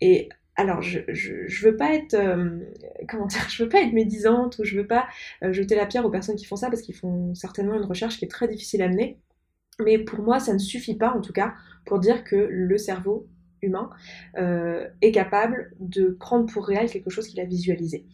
Et 0.00 0.28
alors 0.60 0.82
je, 0.82 1.00
je, 1.08 1.64
veux 1.66 1.76
pas 1.76 1.94
être 1.94 2.14
euh, 2.14 2.60
comment 3.08 3.26
dire, 3.26 3.48
je 3.48 3.62
veux 3.62 3.68
pas 3.68 3.80
être 3.80 3.92
médisante 3.92 4.58
ou 4.58 4.64
je 4.64 4.76
veux 4.76 4.86
pas 4.86 5.08
euh, 5.42 5.52
jeter 5.52 5.74
la 5.74 5.86
pierre 5.86 6.04
aux 6.04 6.10
personnes 6.10 6.36
qui 6.36 6.44
font 6.44 6.56
ça 6.56 6.68
parce 6.68 6.82
qu'ils 6.82 6.94
font 6.94 7.34
certainement 7.34 7.74
une 7.74 7.84
recherche 7.84 8.18
qui 8.18 8.26
est 8.26 8.28
très 8.28 8.46
difficile 8.46 8.82
à 8.82 8.88
mener. 8.88 9.18
Mais 9.82 9.98
pour 9.98 10.22
moi, 10.22 10.38
ça 10.38 10.52
ne 10.52 10.58
suffit 10.58 10.96
pas 10.96 11.14
en 11.14 11.22
tout 11.22 11.32
cas 11.32 11.54
pour 11.86 11.98
dire 11.98 12.24
que 12.24 12.36
le 12.36 12.76
cerveau 12.76 13.26
humain 13.62 13.90
euh, 14.36 14.86
est 15.00 15.12
capable 15.12 15.72
de 15.80 16.16
prendre 16.20 16.50
pour 16.52 16.66
réel 16.66 16.90
quelque 16.90 17.10
chose 17.10 17.26
qu'il 17.26 17.40
a 17.40 17.44
visualisé. 17.44 18.06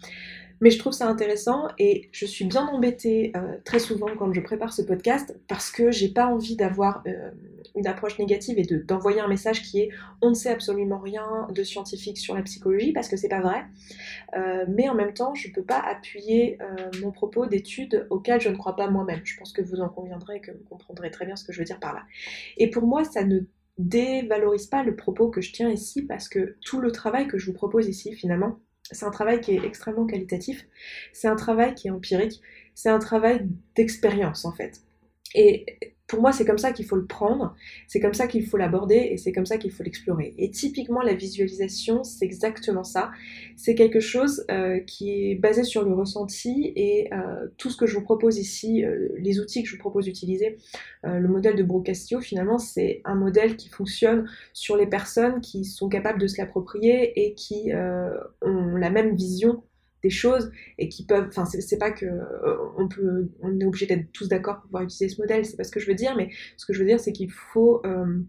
Mais 0.61 0.71
je 0.71 0.79
trouve 0.79 0.93
ça 0.93 1.09
intéressant 1.09 1.69
et 1.79 2.09
je 2.13 2.25
suis 2.25 2.45
bien 2.45 2.67
embêtée 2.67 3.33
euh, 3.37 3.57
très 3.65 3.79
souvent 3.79 4.09
quand 4.19 4.33
je 4.33 4.41
prépare 4.41 4.73
ce 4.73 4.83
podcast 4.83 5.39
parce 5.49 5.71
que 5.71 5.91
j'ai 5.91 6.09
pas 6.09 6.27
envie 6.27 6.57
d'avoir 6.57 7.03
euh, 7.07 7.31
une 7.75 7.87
approche 7.87 8.19
négative 8.19 8.59
et 8.59 8.65
d'envoyer 8.65 9.21
un 9.21 9.29
message 9.29 9.63
qui 9.63 9.81
est 9.81 9.91
on 10.23 10.31
ne 10.31 10.35
sait 10.35 10.51
absolument 10.51 10.99
rien 10.99 11.49
de 11.51 11.63
scientifique 11.63 12.17
sur 12.17 12.35
la 12.35 12.43
psychologie 12.43 12.93
parce 12.93 13.09
que 13.09 13.17
c'est 13.17 13.29
pas 13.29 13.41
vrai. 13.41 13.65
Euh, 14.37 14.65
mais 14.69 14.89
en 14.89 14.95
même 14.95 15.13
temps, 15.13 15.35
je 15.35 15.51
peux 15.51 15.63
pas 15.63 15.79
appuyer 15.79 16.59
mon 17.03 17.11
propos 17.11 17.47
d'études 17.47 18.07
auxquelles 18.11 18.41
je 18.41 18.49
ne 18.49 18.57
crois 18.57 18.77
pas 18.77 18.89
moi-même. 18.89 19.21
Je 19.25 19.37
pense 19.37 19.53
que 19.53 19.61
vous 19.61 19.81
en 19.81 19.89
conviendrez 19.89 20.37
et 20.37 20.41
que 20.41 20.53
vous 20.53 20.65
comprendrez 20.71 21.11
très 21.11 21.27
bien 21.27 21.37
ce 21.37 21.45
que 21.45 21.53
je 21.53 21.59
veux 21.59 21.65
dire 21.65 21.81
par 21.81 21.95
là. 21.95 22.03
Et 22.57 22.71
pour 22.71 22.87
moi, 22.87 23.05
ça 23.05 23.25
ne 23.25 23.41
dévalorise 23.79 24.67
pas 24.67 24.83
le 24.83 24.97
propos 24.97 25.29
que 25.29 25.41
je 25.41 25.53
tiens 25.53 25.69
ici 25.69 26.03
parce 26.03 26.29
que 26.29 26.57
tout 26.65 26.81
le 26.81 26.91
travail 26.91 27.27
que 27.27 27.39
je 27.39 27.47
vous 27.47 27.53
propose 27.53 27.89
ici, 27.89 28.15
finalement, 28.15 28.59
c'est 28.91 29.07
un 29.07 29.11
travail 29.11 29.41
qui 29.41 29.53
est 29.53 29.65
extrêmement 29.65 30.07
qualitatif, 30.07 30.67
c'est 31.13 31.29
un 31.29 31.37
travail 31.37 31.75
qui 31.75 31.89
est 31.89 31.91
empirique, 31.91 32.41
c'est 32.75 32.91
un 32.91 32.99
travail 32.99 33.49
d'expérience 33.75 34.45
en 34.45 34.53
fait. 34.53 34.81
Pour 36.07 36.21
moi, 36.21 36.33
c'est 36.33 36.45
comme 36.45 36.59
ça 36.59 36.73
qu'il 36.73 36.87
faut 36.87 36.97
le 36.97 37.07
prendre, 37.07 37.55
c'est 37.89 38.01
comme 38.01 38.15
ça 38.15 38.27
qu'il 38.29 38.47
faut 38.47 38.57
l'aborder 38.57 39.09
et 39.11 39.17
c'est 39.17 39.33
comme 39.33 39.47
ça 39.47 39.59
qu'il 39.59 39.73
faut 39.73 39.83
l'explorer. 39.83 40.35
Et 40.39 40.51
typiquement, 40.51 41.03
la 41.03 41.15
visualisation, 41.15 42.05
c'est 42.05 42.25
exactement 42.25 42.85
ça. 42.85 43.11
C'est 43.57 43.75
quelque 43.75 43.99
chose 43.99 44.45
euh, 44.51 44.79
qui 44.81 45.11
est 45.11 45.35
basé 45.35 45.65
sur 45.65 45.85
le 45.85 45.93
ressenti 45.93 46.73
et 46.77 47.13
euh, 47.13 47.49
tout 47.57 47.71
ce 47.71 47.77
que 47.77 47.87
je 47.87 47.95
vous 47.95 48.05
propose 48.05 48.39
ici, 48.39 48.85
euh, 48.85 49.09
les 49.19 49.41
outils 49.41 49.63
que 49.63 49.69
je 49.69 49.75
vous 49.75 49.81
propose 49.81 50.05
d'utiliser, 50.05 50.59
le 51.05 51.29
modèle 51.29 51.55
de 51.55 51.63
Brocastio, 51.63 52.21
finalement, 52.21 52.59
c'est 52.59 53.01
un 53.05 53.15
modèle 53.15 53.57
qui 53.57 53.69
fonctionne 53.69 54.29
sur 54.53 54.77
les 54.77 54.87
personnes 54.87 55.41
qui 55.41 55.65
sont 55.65 55.89
capables 55.89 56.21
de 56.21 56.27
se 56.27 56.41
l'approprier 56.41 57.25
et 57.25 57.35
qui 57.35 57.71
ont 58.43 58.77
la 58.77 58.91
même 58.91 59.15
vision 59.15 59.63
choses 60.11 60.51
et 60.79 60.89
qui 60.89 61.05
peuvent. 61.05 61.27
Enfin, 61.29 61.45
c'est 61.45 61.79
pas 61.79 61.91
que 61.91 62.07
euh, 62.07 62.57
on 62.77 62.89
peut, 62.89 63.29
on 63.43 63.59
est 63.59 63.65
obligé 63.65 63.87
d'être 63.87 64.11
tous 64.13 64.29
d'accord 64.29 64.57
pour 64.57 64.65
pouvoir 64.65 64.83
utiliser 64.83 65.15
ce 65.15 65.21
modèle. 65.21 65.45
C'est 65.45 65.57
pas 65.57 65.65
ce 65.65 65.71
que 65.71 65.81
je 65.81 65.87
veux 65.87 65.95
dire, 65.95 66.17
mais 66.17 66.31
ce 66.57 66.67
que 66.67 66.73
je 66.73 66.81
veux 66.81 66.87
dire, 66.87 67.01
c'est 67.01 67.13
qu'il 67.13 67.31
faut 67.31 67.81
euh, 67.87 68.21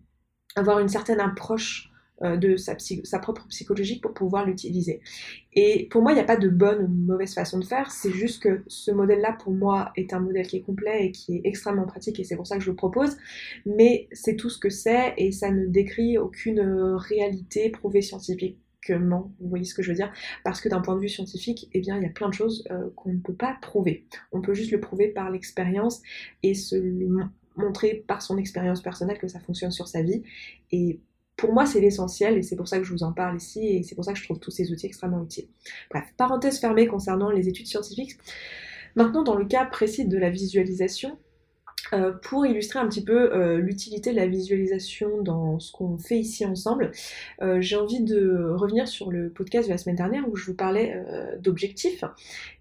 avoir 0.56 0.80
une 0.80 0.90
certaine 0.90 1.20
approche 1.20 1.92
euh, 2.24 2.36
de 2.36 2.58
sa, 2.58 2.76
sa, 3.04 3.20
propre 3.20 3.46
psychologie 3.48 4.00
pour 4.00 4.12
pouvoir 4.12 4.44
l'utiliser. 4.44 5.02
Et 5.54 5.88
pour 5.92 6.02
moi, 6.02 6.14
il 6.14 6.16
n'y 6.16 6.22
a 6.22 6.24
pas 6.24 6.36
de 6.36 6.50
bonne 6.50 6.84
ou 6.84 6.88
mauvaise 6.88 7.36
façon 7.36 7.60
de 7.60 7.64
faire, 7.64 7.92
c'est 7.92 8.10
juste 8.10 8.42
que 8.42 8.64
ce 8.66 8.90
modèle-là, 8.90 9.34
pour 9.34 9.54
moi, 9.54 9.92
est 9.96 10.14
un 10.14 10.20
modèle 10.20 10.48
qui 10.48 10.58
est 10.58 10.62
complet 10.62 11.06
et 11.06 11.12
qui 11.12 11.36
est 11.36 11.42
extrêmement 11.44 11.86
pratique, 11.86 12.20
et 12.20 12.24
c'est 12.24 12.36
pour 12.36 12.48
ça 12.48 12.58
que 12.58 12.64
je 12.64 12.72
le 12.72 12.76
propose, 12.76 13.18
mais 13.68 14.08
c'est 14.14 14.36
tout 14.36 14.50
ce 14.50 14.58
que 14.58 14.72
c'est, 14.72 15.14
et 15.18 15.32
ça 15.32 15.52
ne 15.52 15.68
décrit 15.68 16.18
aucune 16.18 16.60
réalité 16.98 17.70
prouvée 17.70 18.02
scientifique 18.02 18.58
vous 18.96 19.50
voyez 19.50 19.66
ce 19.66 19.74
que 19.74 19.82
je 19.82 19.90
veux 19.90 19.96
dire 19.96 20.12
Parce 20.44 20.62
que 20.62 20.70
d'un 20.70 20.82
point 20.82 20.96
de 20.96 21.02
vue 21.02 21.10
scientifique, 21.10 21.70
eh 21.74 21.80
bien, 21.80 21.98
il 21.98 22.04
y 22.04 22.06
a 22.06 22.10
plein 22.10 22.30
de 22.30 22.34
choses 22.34 22.68
euh, 22.72 22.90
qu'on 22.96 23.14
ne 23.14 23.20
peut 23.20 23.36
pas 23.36 23.58
prouver. 23.62 24.06
On 24.32 24.42
peut 24.42 24.54
juste 24.54 24.72
le 24.72 24.80
prouver 24.80 25.08
par 25.10 25.30
l'expérience 25.30 26.02
et 26.44 26.54
se 26.54 26.76
montrer 27.56 28.04
par 28.08 28.22
son 28.22 28.38
expérience 28.38 28.82
personnelle 28.82 29.18
que 29.18 29.28
ça 29.28 29.40
fonctionne 29.40 29.72
sur 29.72 29.88
sa 29.88 30.02
vie. 30.02 30.24
Et 30.72 31.02
pour 31.36 31.54
moi, 31.54 31.66
c'est 31.66 31.80
l'essentiel 31.80 32.38
et 32.38 32.42
c'est 32.42 32.56
pour 32.56 32.68
ça 32.68 32.80
que 32.80 32.84
je 32.84 32.92
vous 32.92 33.04
en 33.04 33.14
parle 33.14 33.38
ici 33.38 33.60
et 33.60 33.84
c'est 33.84 33.96
pour 33.96 34.06
ça 34.06 34.14
que 34.14 34.20
je 34.20 34.24
trouve 34.24 34.40
tous 34.40 34.52
ces 34.52 34.72
outils 34.72 34.88
extrêmement 34.88 35.24
utiles. 35.24 35.48
Bref, 35.92 36.06
parenthèse 36.18 36.60
fermée 36.60 36.88
concernant 36.88 37.30
les 37.30 37.48
études 37.48 37.68
scientifiques. 37.68 38.18
Maintenant, 38.96 39.24
dans 39.24 39.36
le 39.36 39.46
cas 39.46 39.66
précis 39.66 40.08
de 40.08 40.18
la 40.18 40.32
visualisation, 40.32 41.20
euh, 41.94 42.12
pour 42.12 42.46
illustrer 42.46 42.80
un 42.80 42.88
petit 42.88 43.04
peu 43.04 43.34
euh, 43.34 43.58
l'utilité 43.58 44.12
de 44.12 44.18
la 44.18 44.28
visualisation 44.28 45.22
dans 45.22 45.60
ce 45.60 45.72
qu'on 45.72 45.98
fait 45.98 46.20
ici 46.20 46.46
ensemble, 46.46 46.92
euh, 47.42 47.62
j'ai 47.62 47.76
envie 47.76 48.02
de 48.02 48.50
revenir 48.52 48.88
sur 48.88 49.12
le 49.12 49.30
podcast 49.30 49.68
de 49.68 49.74
la 49.74 49.78
semaine 49.78 49.96
dernière 49.96 50.28
où 50.30 50.36
je 50.36 50.46
vous 50.46 50.56
parlais 50.56 50.96
d'objectifs 51.40 52.04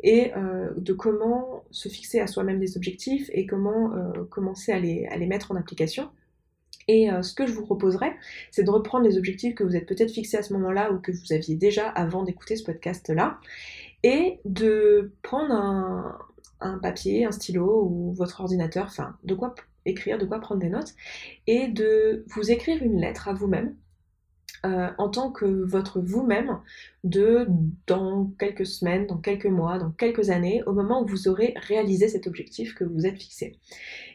et 0.02 0.32
de 0.76 0.92
comment 0.92 1.64
se 1.70 1.88
fixer 1.88 2.20
à 2.20 2.26
soi-même 2.26 2.58
des 2.58 2.76
objectifs 2.76 3.28
et 3.32 3.46
comment 3.46 3.92
commencer 4.30 4.72
à 4.72 4.78
les, 4.78 5.06
à 5.06 5.16
les, 5.16 5.26
mettre 5.26 5.52
en 5.52 5.56
application. 5.56 6.08
Et 6.88 7.08
ce 7.22 7.34
que 7.34 7.46
je 7.46 7.52
vous 7.52 7.64
proposerais, 7.64 8.14
c'est 8.50 8.62
de 8.62 8.70
reprendre 8.70 9.04
les 9.04 9.18
objectifs 9.18 9.54
que 9.54 9.64
vous 9.64 9.76
êtes 9.76 9.86
peut-être 9.86 10.10
fixés 10.10 10.36
à 10.36 10.42
ce 10.42 10.52
moment-là 10.54 10.92
ou 10.92 10.98
que 10.98 11.12
vous 11.12 11.32
aviez 11.32 11.54
déjà 11.54 11.88
avant 11.88 12.22
d'écouter 12.22 12.56
ce 12.56 12.64
podcast-là 12.64 13.38
et 14.02 14.40
de 14.44 15.12
prendre 15.22 15.52
un, 15.52 16.18
un 16.60 16.78
papier, 16.78 17.24
un 17.24 17.32
stylo 17.32 17.84
ou 17.84 18.12
votre 18.12 18.40
ordinateur, 18.40 18.86
enfin 18.86 19.16
de 19.24 19.34
quoi 19.34 19.54
écrire, 19.84 20.18
de 20.18 20.24
quoi 20.24 20.40
prendre 20.40 20.60
des 20.60 20.68
notes, 20.68 20.94
et 21.46 21.68
de 21.68 22.24
vous 22.28 22.50
écrire 22.50 22.82
une 22.82 23.00
lettre 23.00 23.28
à 23.28 23.34
vous-même 23.34 23.74
euh, 24.66 24.88
en 24.98 25.08
tant 25.08 25.30
que 25.30 25.44
votre 25.44 26.00
vous-même 26.00 26.58
de 27.04 27.46
dans 27.86 28.32
quelques 28.38 28.66
semaines, 28.66 29.06
dans 29.06 29.18
quelques 29.18 29.46
mois, 29.46 29.78
dans 29.78 29.92
quelques 29.92 30.30
années, 30.30 30.62
au 30.66 30.72
moment 30.72 31.02
où 31.02 31.06
vous 31.06 31.28
aurez 31.28 31.54
réalisé 31.56 32.08
cet 32.08 32.26
objectif 32.26 32.74
que 32.74 32.82
vous 32.82 33.06
êtes 33.06 33.16
fixé. 33.16 33.58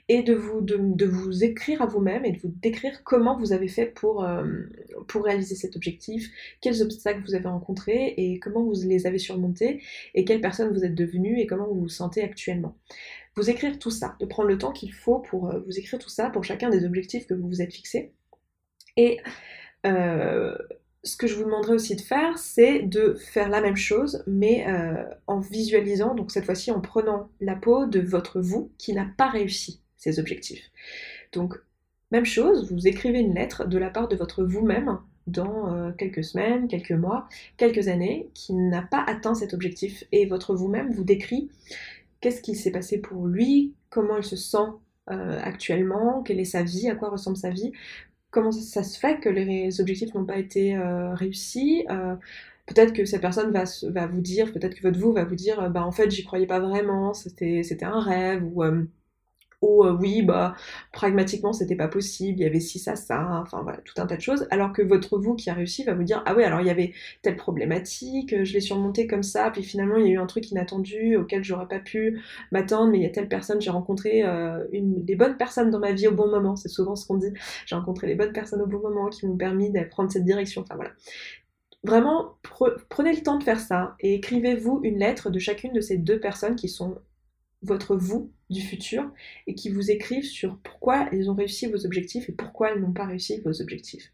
Et 0.10 0.24
de 0.24 0.34
vous, 0.34 1.44
écrire 1.44 1.82
à 1.82 1.86
vous-même 1.86 2.26
et 2.26 2.34
de 2.34 2.40
vous 2.40 2.54
décrire 2.62 3.02
comment 3.04 3.38
vous 3.38 3.54
avez 3.54 3.70
fait 3.70 3.86
pour, 3.86 4.26
euh, 4.26 4.44
pour 5.08 5.24
réaliser 5.24 5.56
cet 5.56 5.78
objectif, 5.78 6.30
quels 6.60 6.82
obstacles 6.82 7.22
vous 7.26 7.34
avez 7.34 7.48
rencontrés 7.48 8.14
et 8.18 8.40
comment 8.40 8.64
vous 8.64 8.74
les 8.86 9.08
avez 9.08 9.20
surmontés 9.20 9.82
et 10.16 10.26
quelle 10.26 10.42
personne 10.42 10.74
vous 10.74 10.84
êtes 10.84 10.96
devenue 10.96 11.40
et 11.40 11.48
comment 11.48 11.68
vous 11.68 11.80
vous 11.80 11.90
sentez 11.90 12.24
actuellement 12.24 12.76
vous 13.36 13.50
écrire 13.50 13.80
tout 13.80 13.92
ça, 13.92 14.18
de 14.20 14.26
prendre 14.26 14.50
le 14.50 14.58
temps 14.58 14.74
qu'il 14.74 14.92
faut 14.92 15.20
pour 15.20 15.50
euh, 15.50 15.62
vous 15.66 15.80
écrire 15.80 16.00
tout 16.00 16.10
ça 16.10 16.30
pour 16.30 16.44
chacun 16.44 16.70
des 16.70 16.84
objectifs 16.84 17.28
que 17.28 17.34
vous 17.34 17.48
vous 17.48 17.62
êtes 17.62 17.74
fixés. 17.74 18.14
Et 18.98 19.20
euh, 19.86 20.56
ce 21.04 21.18
que 21.18 21.28
je 21.28 21.36
vous 21.36 21.46
demanderai 21.46 21.74
aussi 21.74 21.96
de 21.96 22.02
faire, 22.02 22.38
c'est 22.38 22.84
de 22.84 23.16
faire 23.16 23.50
la 23.50 23.62
même 23.62 23.76
chose, 23.76 24.24
mais 24.28 24.66
euh, 24.68 25.04
en 25.28 25.40
visualisant, 25.40 26.14
donc 26.14 26.32
cette 26.32 26.46
fois-ci 26.46 26.72
en 26.72 26.80
prenant 26.80 27.30
la 27.40 27.56
peau 27.56 27.86
de 27.86 28.00
votre 28.00 28.40
vous 28.40 28.72
qui 28.78 28.94
n'a 28.94 29.08
pas 29.18 29.30
réussi 29.30 29.82
ses 29.98 30.20
objectifs. 30.20 30.70
Donc, 31.34 31.56
même 32.12 32.26
chose, 32.26 32.72
vous 32.72 32.88
écrivez 32.88 33.20
une 33.20 33.34
lettre 33.34 33.66
de 33.66 33.78
la 33.78 33.90
part 33.90 34.08
de 34.08 34.16
votre 34.16 34.44
vous-même 34.44 35.00
dans 35.28 35.74
euh, 35.74 35.92
quelques 35.92 36.24
semaines, 36.24 36.68
quelques 36.68 36.92
mois, 36.92 37.28
quelques 37.58 37.88
années, 37.88 38.30
qui 38.34 38.54
n'a 38.54 38.82
pas 38.82 39.04
atteint 39.08 39.34
cet 39.34 39.54
objectif. 39.54 40.04
Et 40.12 40.26
votre 40.26 40.54
vous-même 40.54 40.92
vous 40.92 41.04
décrit 41.04 41.50
qu'est-ce 42.20 42.42
qui 42.42 42.56
s'est 42.56 42.72
passé 42.72 43.00
pour 43.00 43.28
lui, 43.28 43.74
comment 43.90 44.18
il 44.18 44.24
se 44.24 44.36
sent 44.36 44.58
actuellement, 45.08 46.24
quelle 46.24 46.40
est 46.40 46.46
sa 46.46 46.64
vie, 46.64 46.88
à 46.88 46.96
quoi 46.96 47.10
ressemble 47.10 47.36
sa 47.36 47.50
vie, 47.50 47.74
comment 48.32 48.52
ça, 48.52 48.84
se 48.84 49.00
fait 49.00 49.20
que 49.20 49.30
les 49.30 49.82
objectifs 49.82 50.14
n'ont 50.16 50.26
pas 50.26 50.38
été 50.38 50.76
euh, 50.76 51.14
réussis 51.14 51.86
euh, 51.92 52.16
Peut-être 52.68 52.94
que 52.94 53.06
cette 53.06 53.22
personne 53.22 53.52
va, 53.52 54.08
vous 54.08 54.22
dire, 54.22 54.54
peut-être 54.54 54.76
que 54.76 54.82
votre 54.84 55.00
vous 55.00 55.12
va 55.12 55.26
vous 55.26 55.36
dire, 55.36 55.70
bah 55.72 55.86
en 55.86 55.92
fait 55.92 56.10
j'y 56.10 56.24
croyais 56.24 56.48
pas 56.48 56.60
vraiment, 56.60 57.14
c'était 57.14 57.84
un 57.84 58.00
rêve, 58.00 58.44
ou 58.46 58.64
euh, 58.64 58.86
euh, 59.62 59.98
oui, 60.00 60.22
bah, 60.24 60.56
pragmatiquement, 60.92 61.54
c'était 61.54 61.76
pas 61.76 61.88
possible, 61.88 62.40
il 62.40 62.44
y 62.44 62.46
avait 62.46 62.60
ci, 62.60 62.80
ça, 62.80 62.96
ça, 62.96 63.42
enfin 63.42 63.62
voilà, 63.62 63.78
tout 63.80 63.94
un 64.02 64.08
tas 64.08 64.16
de 64.18 64.22
choses. 64.22 64.48
Alors 64.50 64.74
que 64.74 64.82
votre 64.82 65.18
vous 65.20 65.36
qui 65.36 65.50
a 65.50 65.54
réussi 65.54 65.84
va 65.84 65.94
vous 65.94 66.04
dire, 66.04 66.24
ah 66.26 66.34
oui, 66.36 66.44
alors 66.44 66.62
il 66.62 66.68
y 66.68 66.70
avait 66.70 66.94
telle 67.22 67.36
problématique, 67.36 68.44
je 68.44 68.54
l'ai 68.54 68.60
surmonté 68.60 69.08
comme 69.08 69.24
ça, 69.24 69.52
puis 69.52 69.64
finalement 69.64 69.98
il 69.98 70.08
y 70.08 70.10
a 70.10 70.14
eu 70.14 70.18
un 70.18 70.26
truc 70.26 70.50
inattendu 70.52 71.16
auquel 71.16 71.44
j'aurais 71.44 71.68
pas 71.68 71.80
pu 71.80 72.22
m'attendre, 72.52 72.92
mais 72.92 72.98
il 72.98 73.04
y 73.04 73.06
a 73.06 73.10
telle 73.10 73.28
personne, 73.28 73.62
j'ai 73.62 73.72
rencontré 73.72 74.24
euh, 74.24 74.66
une, 74.72 75.06
des 75.06 75.16
bonnes 75.16 75.38
personnes 75.38 75.70
dans 75.70 75.80
ma 75.80 75.92
vie 75.92 76.08
au 76.08 76.14
bon 76.14 76.30
moment, 76.30 76.56
c'est 76.56 76.70
souvent 76.70 76.96
ce 76.96 77.06
qu'on 77.06 77.18
dit, 77.18 77.32
j'ai 77.66 77.76
rencontré 77.76 78.08
les 78.08 78.16
bonnes 78.16 78.34
personnes 78.34 78.62
au 78.62 78.68
bon 78.68 78.80
moment 78.80 79.10
qui 79.10 79.28
m'ont 79.28 79.38
permis 79.38 79.72
de 79.72 79.82
prendre 79.84 80.12
cette 80.12 80.26
direction, 80.26 80.62
enfin 80.62 80.76
voilà. 80.76 80.92
Vraiment, 81.84 82.38
prenez 82.90 83.12
le 83.12 83.24
temps 83.24 83.40
de 83.40 83.44
faire 83.44 83.60
ça 83.60 83.96
et 84.00 84.14
écrivez-vous 84.14 84.82
une 84.84 85.00
lettre 85.00 85.32
de 85.32 85.40
chacune 85.40 85.74
de 85.74 85.82
ces 85.82 85.98
deux 85.98 86.20
personnes 86.20 86.56
qui 86.56 86.70
sont 86.70 87.00
votre 87.62 87.96
vous 87.96 88.32
du 88.50 88.62
futur 88.62 89.12
et 89.48 89.56
qui 89.56 89.70
vous 89.70 89.92
écrivent 89.92 90.26
sur 90.26 90.58
pourquoi 90.60 91.08
ils 91.12 91.30
ont 91.30 91.36
réussi 91.36 91.68
vos 91.68 91.86
objectifs 91.86 92.30
et 92.30 92.34
pourquoi 92.34 92.72
ils 92.72 92.82
n'ont 92.82 92.92
pas 92.92 93.06
réussi 93.06 93.42
vos 93.42 93.62
objectifs. 93.62 94.12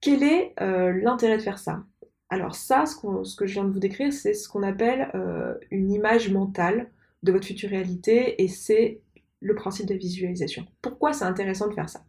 Quel 0.00 0.22
est 0.22 0.52
euh, 0.60 0.92
l'intérêt 0.92 1.38
de 1.38 1.42
faire 1.42 1.58
ça? 1.58 1.84
Alors 2.28 2.54
ça, 2.54 2.84
ce, 2.86 3.36
que 3.36 3.46
je 3.46 3.54
viens 3.54 3.64
de 3.64 3.70
vous 3.70 3.78
décrire, 3.78 4.12
c'est 4.12 4.34
ce 4.34 4.48
qu'on 4.48 4.62
appelle 4.62 5.10
euh, 5.14 5.54
une 5.70 5.92
image 5.92 6.30
mentale 6.30 6.90
de 7.22 7.32
votre 7.32 7.46
future 7.46 7.70
réalité 7.70 8.42
et 8.42 8.48
c'est 8.48 9.00
le 9.40 9.54
principe 9.54 9.86
de 9.86 9.94
visualisation. 9.94 10.66
Pourquoi 10.82 11.12
c'est 11.12 11.24
intéressant 11.24 11.68
de 11.68 11.74
faire 11.74 11.88
ça? 11.88 12.04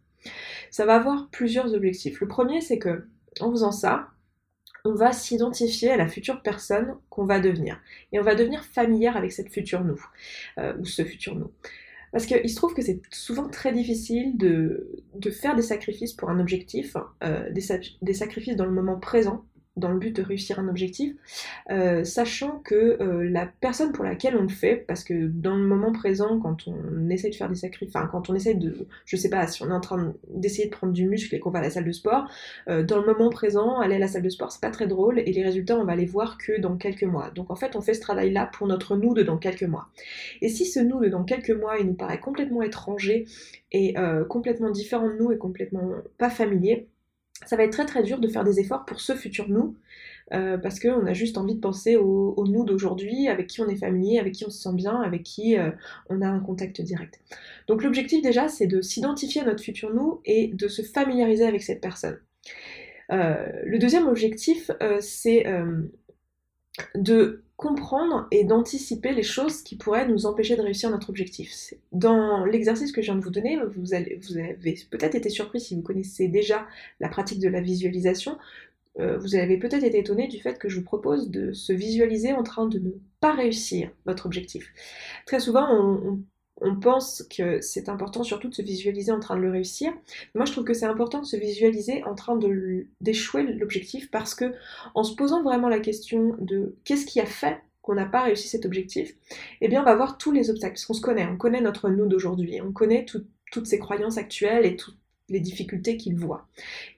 Ça 0.70 0.84
va 0.84 0.96
avoir 0.96 1.30
plusieurs 1.30 1.74
objectifs. 1.74 2.20
Le 2.20 2.28
premier, 2.28 2.60
c'est 2.60 2.78
que 2.78 3.06
en 3.40 3.50
faisant 3.50 3.72
ça, 3.72 4.08
on 4.86 4.94
va 4.94 5.12
s'identifier 5.12 5.90
à 5.90 5.96
la 5.96 6.06
future 6.06 6.42
personne 6.42 6.96
qu'on 7.10 7.24
va 7.24 7.40
devenir. 7.40 7.80
Et 8.12 8.20
on 8.20 8.22
va 8.22 8.34
devenir 8.34 8.64
familière 8.64 9.16
avec 9.16 9.32
cette 9.32 9.50
future 9.50 9.84
nous, 9.84 10.00
euh, 10.58 10.76
ou 10.78 10.84
ce 10.84 11.04
futur 11.04 11.34
nous. 11.34 11.50
Parce 12.12 12.24
qu'il 12.24 12.48
se 12.48 12.54
trouve 12.54 12.72
que 12.72 12.82
c'est 12.82 13.00
souvent 13.10 13.48
très 13.48 13.72
difficile 13.72 14.38
de, 14.38 15.02
faire 15.30 15.56
des 15.56 15.62
sacrifices 15.62 16.12
pour 16.12 16.30
un 16.30 16.38
objectif, 16.38 16.96
euh, 17.24 17.50
des, 17.50 18.14
sacrifices 18.14 18.56
dans 18.56 18.64
le 18.64 18.70
moment 18.70 18.98
présent, 18.98 19.44
dans 19.76 19.90
le 19.90 19.98
but 19.98 20.16
de 20.16 20.22
réussir 20.22 20.58
un 20.58 20.68
objectif, 20.68 21.14
euh, 21.70 22.02
sachant 22.02 22.58
que 22.64 22.96
euh, 23.00 23.28
la 23.28 23.46
personne 23.46 23.92
pour 23.92 24.04
laquelle 24.04 24.36
on 24.36 24.42
le 24.42 24.48
fait, 24.48 24.76
parce 24.76 25.04
que 25.04 25.26
dans 25.26 25.54
le 25.54 25.66
moment 25.66 25.92
présent, 25.92 26.38
quand 26.40 26.66
on 26.66 27.10
essaie 27.10 27.28
de 27.28 27.34
faire 27.34 27.48
des 27.48 27.56
sacrifices, 27.56 27.94
enfin 27.94 28.08
quand 28.10 28.30
on 28.30 28.34
essaie 28.34 28.54
de, 28.54 28.86
je 29.04 29.16
sais 29.16 29.28
pas, 29.28 29.46
si 29.46 29.62
on 29.62 29.68
est 29.68 29.74
en 29.74 29.80
train 29.80 30.14
d'essayer 30.28 30.66
de 30.66 30.70
prendre 30.70 30.92
du 30.94 31.06
muscle 31.06 31.34
et 31.34 31.38
qu'on 31.38 31.50
va 31.50 31.58
à 31.58 31.62
la 31.62 31.70
salle 31.70 31.84
de 31.84 31.92
sport, 31.92 32.26
euh, 32.68 32.82
dans 32.82 32.98
le 32.98 33.06
moment 33.06 33.28
présent, 33.28 33.78
aller 33.78 33.96
à 33.96 33.98
la 33.98 34.08
salle 34.08 34.22
de 34.22 34.30
sport, 34.30 34.50
c'est 34.50 34.62
pas 34.62 34.70
très 34.70 34.86
drôle 34.86 35.18
et 35.18 35.32
les 35.32 35.42
résultats, 35.42 35.76
on 35.78 35.84
va 35.84 35.94
les 35.94 36.06
voir 36.06 36.38
que 36.38 36.58
dans 36.58 36.76
quelques 36.76 37.04
mois. 37.04 37.30
Donc 37.30 37.50
en 37.50 37.56
fait, 37.56 37.76
on 37.76 37.82
fait 37.82 37.94
ce 37.94 38.00
travail-là 38.00 38.50
pour 38.52 38.66
notre 38.66 38.96
nous 38.96 39.12
de 39.12 39.22
dans 39.22 39.36
quelques 39.36 39.64
mois. 39.64 39.88
Et 40.40 40.48
si 40.48 40.64
ce 40.64 40.80
nous 40.80 41.00
de 41.00 41.08
dans 41.08 41.24
quelques 41.24 41.50
mois, 41.50 41.78
il 41.78 41.86
nous 41.86 41.94
paraît 41.94 42.20
complètement 42.20 42.62
étranger 42.62 43.26
et 43.72 43.94
complètement 44.28 44.70
différent 44.70 45.08
de 45.08 45.16
nous 45.16 45.32
et 45.32 45.38
complètement 45.38 45.90
pas 46.18 46.30
familier, 46.30 46.88
ça 47.44 47.56
va 47.56 47.64
être 47.64 47.72
très 47.72 47.84
très 47.84 48.02
dur 48.02 48.18
de 48.18 48.28
faire 48.28 48.44
des 48.44 48.60
efforts 48.60 48.84
pour 48.86 49.00
ce 49.00 49.14
futur 49.14 49.48
nous, 49.48 49.76
euh, 50.32 50.56
parce 50.58 50.80
qu'on 50.80 51.06
a 51.06 51.12
juste 51.12 51.38
envie 51.38 51.54
de 51.54 51.60
penser 51.60 51.96
au, 51.96 52.44
nous 52.48 52.64
d'aujourd'hui, 52.64 53.28
avec 53.28 53.46
qui 53.46 53.60
on 53.60 53.68
est 53.68 53.76
familier, 53.76 54.18
avec 54.18 54.34
qui 54.34 54.46
on 54.46 54.50
se 54.50 54.60
sent 54.60 54.74
bien, 54.74 55.00
avec 55.00 55.22
qui 55.22 55.58
euh, 55.58 55.70
on 56.08 56.22
a 56.22 56.26
un 56.26 56.40
contact 56.40 56.80
direct. 56.80 57.20
Donc 57.68 57.82
l'objectif 57.82 58.22
déjà, 58.22 58.48
c'est 58.48 58.66
de 58.66 58.80
s'identifier 58.80 59.42
à 59.42 59.44
notre 59.44 59.62
futur 59.62 59.92
nous 59.92 60.20
et 60.24 60.48
de 60.48 60.68
se 60.68 60.82
familiariser 60.82 61.44
avec 61.44 61.62
cette 61.62 61.80
personne. 61.80 62.18
Euh, 63.12 63.46
le 63.64 63.78
deuxième 63.78 64.08
objectif, 64.08 64.70
c'est 65.00 65.44
de 66.94 67.45
comprendre 67.56 68.26
et 68.30 68.44
d'anticiper 68.44 69.12
les 69.12 69.22
choses 69.22 69.62
qui 69.62 69.76
pourraient 69.76 70.06
nous 70.06 70.26
empêcher 70.26 70.56
de 70.56 70.62
réussir 70.62 70.90
notre 70.90 71.08
objectif. 71.08 71.72
Dans 71.92 72.44
l'exercice 72.44 72.92
que 72.92 73.00
je 73.00 73.06
viens 73.06 73.16
de 73.16 73.24
vous 73.24 73.30
donner, 73.30 73.58
vous, 73.76 73.94
avez 73.94 74.20
peut-être 74.90 75.14
été 75.14 75.30
surpris 75.30 75.60
si 75.60 75.74
vous 75.74 75.82
connaissez 75.82 76.28
déjà 76.28 76.66
la 77.00 77.08
pratique 77.08 77.40
de 77.40 77.48
la 77.48 77.60
visualisation. 77.60 78.36
Euh, 78.98 79.18
vous 79.18 79.34
avez 79.34 79.58
peut-être 79.58 79.84
été 79.84 79.98
étonné 79.98 80.28
du 80.28 80.38
fait 80.38 80.58
que 80.58 80.68
je 80.68 80.76
vous 80.78 80.84
propose 80.84 81.30
de 81.30 81.52
se 81.52 81.72
visualiser 81.72 82.32
en 82.32 82.42
train 82.42 82.66
de 82.66 82.78
ne 82.78 82.90
pas 83.20 83.34
réussir 83.34 83.90
votre 84.04 84.26
objectif. 84.26 84.72
Très 85.26 85.40
souvent, 85.40 85.66
on 85.70 86.20
pense 86.80 87.24
que 87.36 87.60
c'est 87.60 87.88
important 87.88 88.22
surtout 88.22 88.48
de 88.48 88.54
se 88.54 88.62
visualiser 88.62 89.12
en 89.12 89.20
train 89.20 89.36
de 89.36 89.42
le 89.42 89.50
réussir. 89.50 89.92
Moi, 90.34 90.44
je 90.44 90.52
trouve 90.52 90.64
que 90.64 90.74
c'est 90.74 90.86
important 90.86 91.20
de 91.20 91.26
se 91.26 91.36
visualiser 91.36 92.02
en 92.04 92.14
train 92.14 92.38
d'échouer 93.00 93.42
l'objectif 93.42 94.10
parce 94.10 94.34
que 94.34 94.54
en 94.94 95.04
se 95.04 95.14
posant 95.14 95.42
vraiment 95.42 95.68
la 95.68 95.80
question 95.80 96.34
de 96.38 96.76
qu'est-ce 96.84 97.06
qui 97.06 97.20
a 97.20 97.26
fait 97.26 97.60
qu'on 97.82 97.94
n'a 97.94 98.06
pas 98.06 98.22
réussi 98.22 98.48
cet 98.48 98.66
objectif, 98.66 99.14
eh 99.60 99.68
bien, 99.68 99.80
on 99.80 99.84
va 99.84 99.94
voir 99.94 100.18
tous 100.18 100.32
les 100.32 100.50
obstacles. 100.50 100.74
Parce 100.74 100.86
qu'on 100.86 100.94
se 100.94 101.00
connaît, 101.00 101.26
on 101.26 101.36
connaît 101.36 101.60
notre 101.60 101.88
nous 101.88 102.06
d'aujourd'hui, 102.06 102.60
on 102.60 102.72
connaît 102.72 103.04
toutes 103.04 103.66
ces 103.66 103.78
croyances 103.78 104.18
actuelles 104.18 104.66
et 104.66 104.76
tout, 104.76 104.92
les 105.28 105.40
difficultés 105.40 105.96
qu'il 105.96 106.16
voit. 106.16 106.46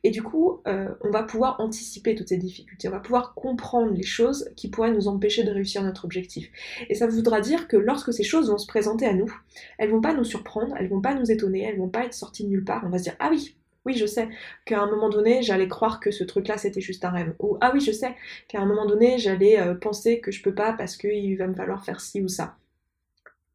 Et 0.04 0.10
du 0.10 0.22
coup, 0.22 0.60
euh, 0.66 0.88
on 1.02 1.10
va 1.10 1.22
pouvoir 1.22 1.60
anticiper 1.60 2.14
toutes 2.14 2.28
ces 2.28 2.36
difficultés, 2.36 2.88
on 2.88 2.92
va 2.92 3.00
pouvoir 3.00 3.34
comprendre 3.34 3.92
les 3.92 4.02
choses 4.02 4.50
qui 4.56 4.68
pourraient 4.68 4.92
nous 4.92 5.08
empêcher 5.08 5.44
de 5.44 5.50
réussir 5.50 5.82
notre 5.82 6.04
objectif. 6.04 6.50
Et 6.88 6.94
ça 6.94 7.06
voudra 7.06 7.40
dire 7.40 7.68
que 7.68 7.76
lorsque 7.76 8.12
ces 8.12 8.24
choses 8.24 8.50
vont 8.50 8.58
se 8.58 8.66
présenter 8.66 9.06
à 9.06 9.14
nous, 9.14 9.32
elles 9.78 9.90
vont 9.90 10.00
pas 10.00 10.14
nous 10.14 10.24
surprendre, 10.24 10.74
elles 10.78 10.88
vont 10.88 11.00
pas 11.00 11.14
nous 11.14 11.30
étonner, 11.30 11.62
elles 11.62 11.78
vont 11.78 11.88
pas 11.88 12.04
être 12.04 12.14
sorties 12.14 12.44
de 12.44 12.48
nulle 12.48 12.64
part, 12.64 12.82
on 12.84 12.90
va 12.90 12.98
se 12.98 13.04
dire 13.04 13.16
ah 13.18 13.28
oui, 13.30 13.56
oui, 13.86 13.94
je 13.94 14.04
sais 14.04 14.28
qu'à 14.66 14.82
un 14.82 14.90
moment 14.90 15.08
donné, 15.08 15.40
j'allais 15.42 15.68
croire 15.68 15.98
que 15.98 16.10
ce 16.10 16.22
truc-là, 16.22 16.58
c'était 16.58 16.82
juste 16.82 17.06
un 17.06 17.10
rêve. 17.10 17.34
Ou 17.38 17.56
ah 17.62 17.70
oui, 17.72 17.80
je 17.80 17.92
sais 17.92 18.14
qu'à 18.46 18.60
un 18.60 18.66
moment 18.66 18.84
donné, 18.84 19.18
j'allais 19.18 19.58
euh, 19.58 19.74
penser 19.74 20.20
que 20.20 20.30
je 20.30 20.42
peux 20.42 20.54
pas 20.54 20.74
parce 20.74 20.96
qu'il 20.98 21.38
va 21.38 21.46
me 21.46 21.54
falloir 21.54 21.82
faire 21.84 22.00
ci 22.00 22.20
ou 22.20 22.28
ça 22.28 22.56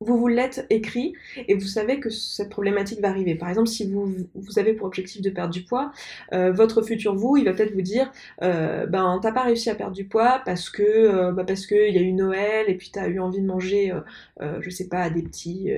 vous 0.03 0.17
vous 0.17 0.27
l'êtes 0.27 0.65
écrit 0.69 1.13
et 1.47 1.55
vous 1.55 1.67
savez 1.67 1.99
que 1.99 2.09
cette 2.09 2.49
problématique 2.49 3.01
va 3.01 3.09
arriver. 3.09 3.35
Par 3.35 3.49
exemple, 3.49 3.67
si 3.67 3.89
vous, 3.89 4.13
vous 4.35 4.59
avez 4.59 4.73
pour 4.73 4.87
objectif 4.87 5.21
de 5.21 5.29
perdre 5.29 5.53
du 5.53 5.63
poids, 5.63 5.91
euh, 6.33 6.51
votre 6.51 6.81
futur 6.81 7.15
vous, 7.15 7.37
il 7.37 7.45
va 7.45 7.53
peut-être 7.53 7.73
vous 7.73 7.81
dire, 7.81 8.11
euh, 8.41 8.85
ben 8.85 9.19
t'as 9.21 9.31
pas 9.31 9.43
réussi 9.43 9.69
à 9.69 9.75
perdre 9.75 9.95
du 9.95 10.05
poids 10.05 10.41
parce 10.45 10.69
que 10.69 10.83
euh, 10.83 11.31
bah, 11.31 11.43
parce 11.45 11.65
que 11.65 11.89
il 11.89 11.95
y 11.95 11.97
a 11.97 12.01
eu 12.01 12.13
Noël 12.13 12.65
et 12.67 12.75
puis 12.75 12.89
t'as 12.91 13.07
eu 13.07 13.19
envie 13.19 13.41
de 13.41 13.45
manger, 13.45 13.93
je 14.39 14.69
sais 14.69 14.87
pas, 14.87 15.09
des 15.09 15.21
petits, 15.21 15.71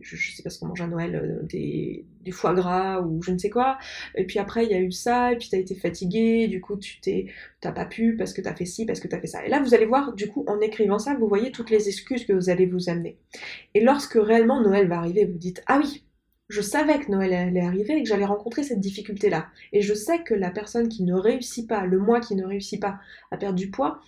je, 0.00 0.32
sais 0.34 0.42
pas 0.42 0.50
ce 0.50 0.58
qu'on 0.58 0.66
mange 0.66 0.80
à 0.80 0.86
Noël, 0.86 1.40
des, 1.48 2.04
du 2.28 2.32
foie 2.32 2.52
gras 2.52 3.00
ou 3.00 3.22
je 3.22 3.32
ne 3.32 3.38
sais 3.38 3.48
quoi. 3.48 3.78
Et 4.14 4.24
puis 4.26 4.38
après 4.38 4.64
il 4.64 4.70
y 4.70 4.74
a 4.74 4.80
eu 4.80 4.92
ça 4.92 5.32
et 5.32 5.36
puis 5.36 5.48
t'as 5.50 5.56
été 5.56 5.74
fatigué, 5.74 6.46
du 6.46 6.60
coup 6.60 6.76
tu 6.76 7.00
t'es, 7.00 7.26
t'as 7.60 7.72
pas 7.72 7.86
pu 7.86 8.16
parce 8.16 8.34
que 8.34 8.42
t'as 8.42 8.54
fait 8.54 8.66
ci, 8.66 8.84
parce 8.84 9.00
que 9.00 9.08
t'as 9.08 9.18
fait 9.18 9.26
ça. 9.26 9.44
Et 9.46 9.48
là 9.48 9.60
vous 9.62 9.74
allez 9.74 9.86
voir, 9.86 10.12
du 10.12 10.28
coup 10.28 10.44
en 10.46 10.60
écrivant 10.60 10.98
ça, 10.98 11.14
vous 11.14 11.26
voyez 11.26 11.50
toutes 11.52 11.70
les 11.70 11.88
excuses 11.88 12.26
que 12.26 12.34
vous 12.34 12.50
allez 12.50 12.66
vous 12.66 12.90
amener. 12.90 13.16
Et 13.74 13.80
lorsque 13.80 14.18
réellement 14.20 14.60
Noël 14.60 14.88
va 14.88 14.98
arriver, 14.98 15.24
vous 15.24 15.38
dites 15.38 15.62
Ah 15.66 15.80
oui, 15.82 16.04
je 16.48 16.60
savais 16.60 16.98
que 16.98 17.10
Noël 17.10 17.32
allait 17.32 17.60
arriver 17.60 17.96
et 17.96 18.02
que 18.02 18.08
j'allais 18.08 18.24
rencontrer 18.26 18.62
cette 18.62 18.80
difficulté-là. 18.80 19.48
Et 19.72 19.80
je 19.80 19.94
sais 19.94 20.22
que 20.22 20.34
la 20.34 20.50
personne 20.50 20.88
qui 20.88 21.04
ne 21.04 21.14
réussit 21.14 21.66
pas, 21.66 21.86
le 21.86 21.98
moi 21.98 22.20
qui 22.20 22.34
ne 22.34 22.44
réussit 22.44 22.80
pas 22.80 22.98
à 23.30 23.38
perdre 23.38 23.58
du 23.58 23.70
poids, 23.70 24.00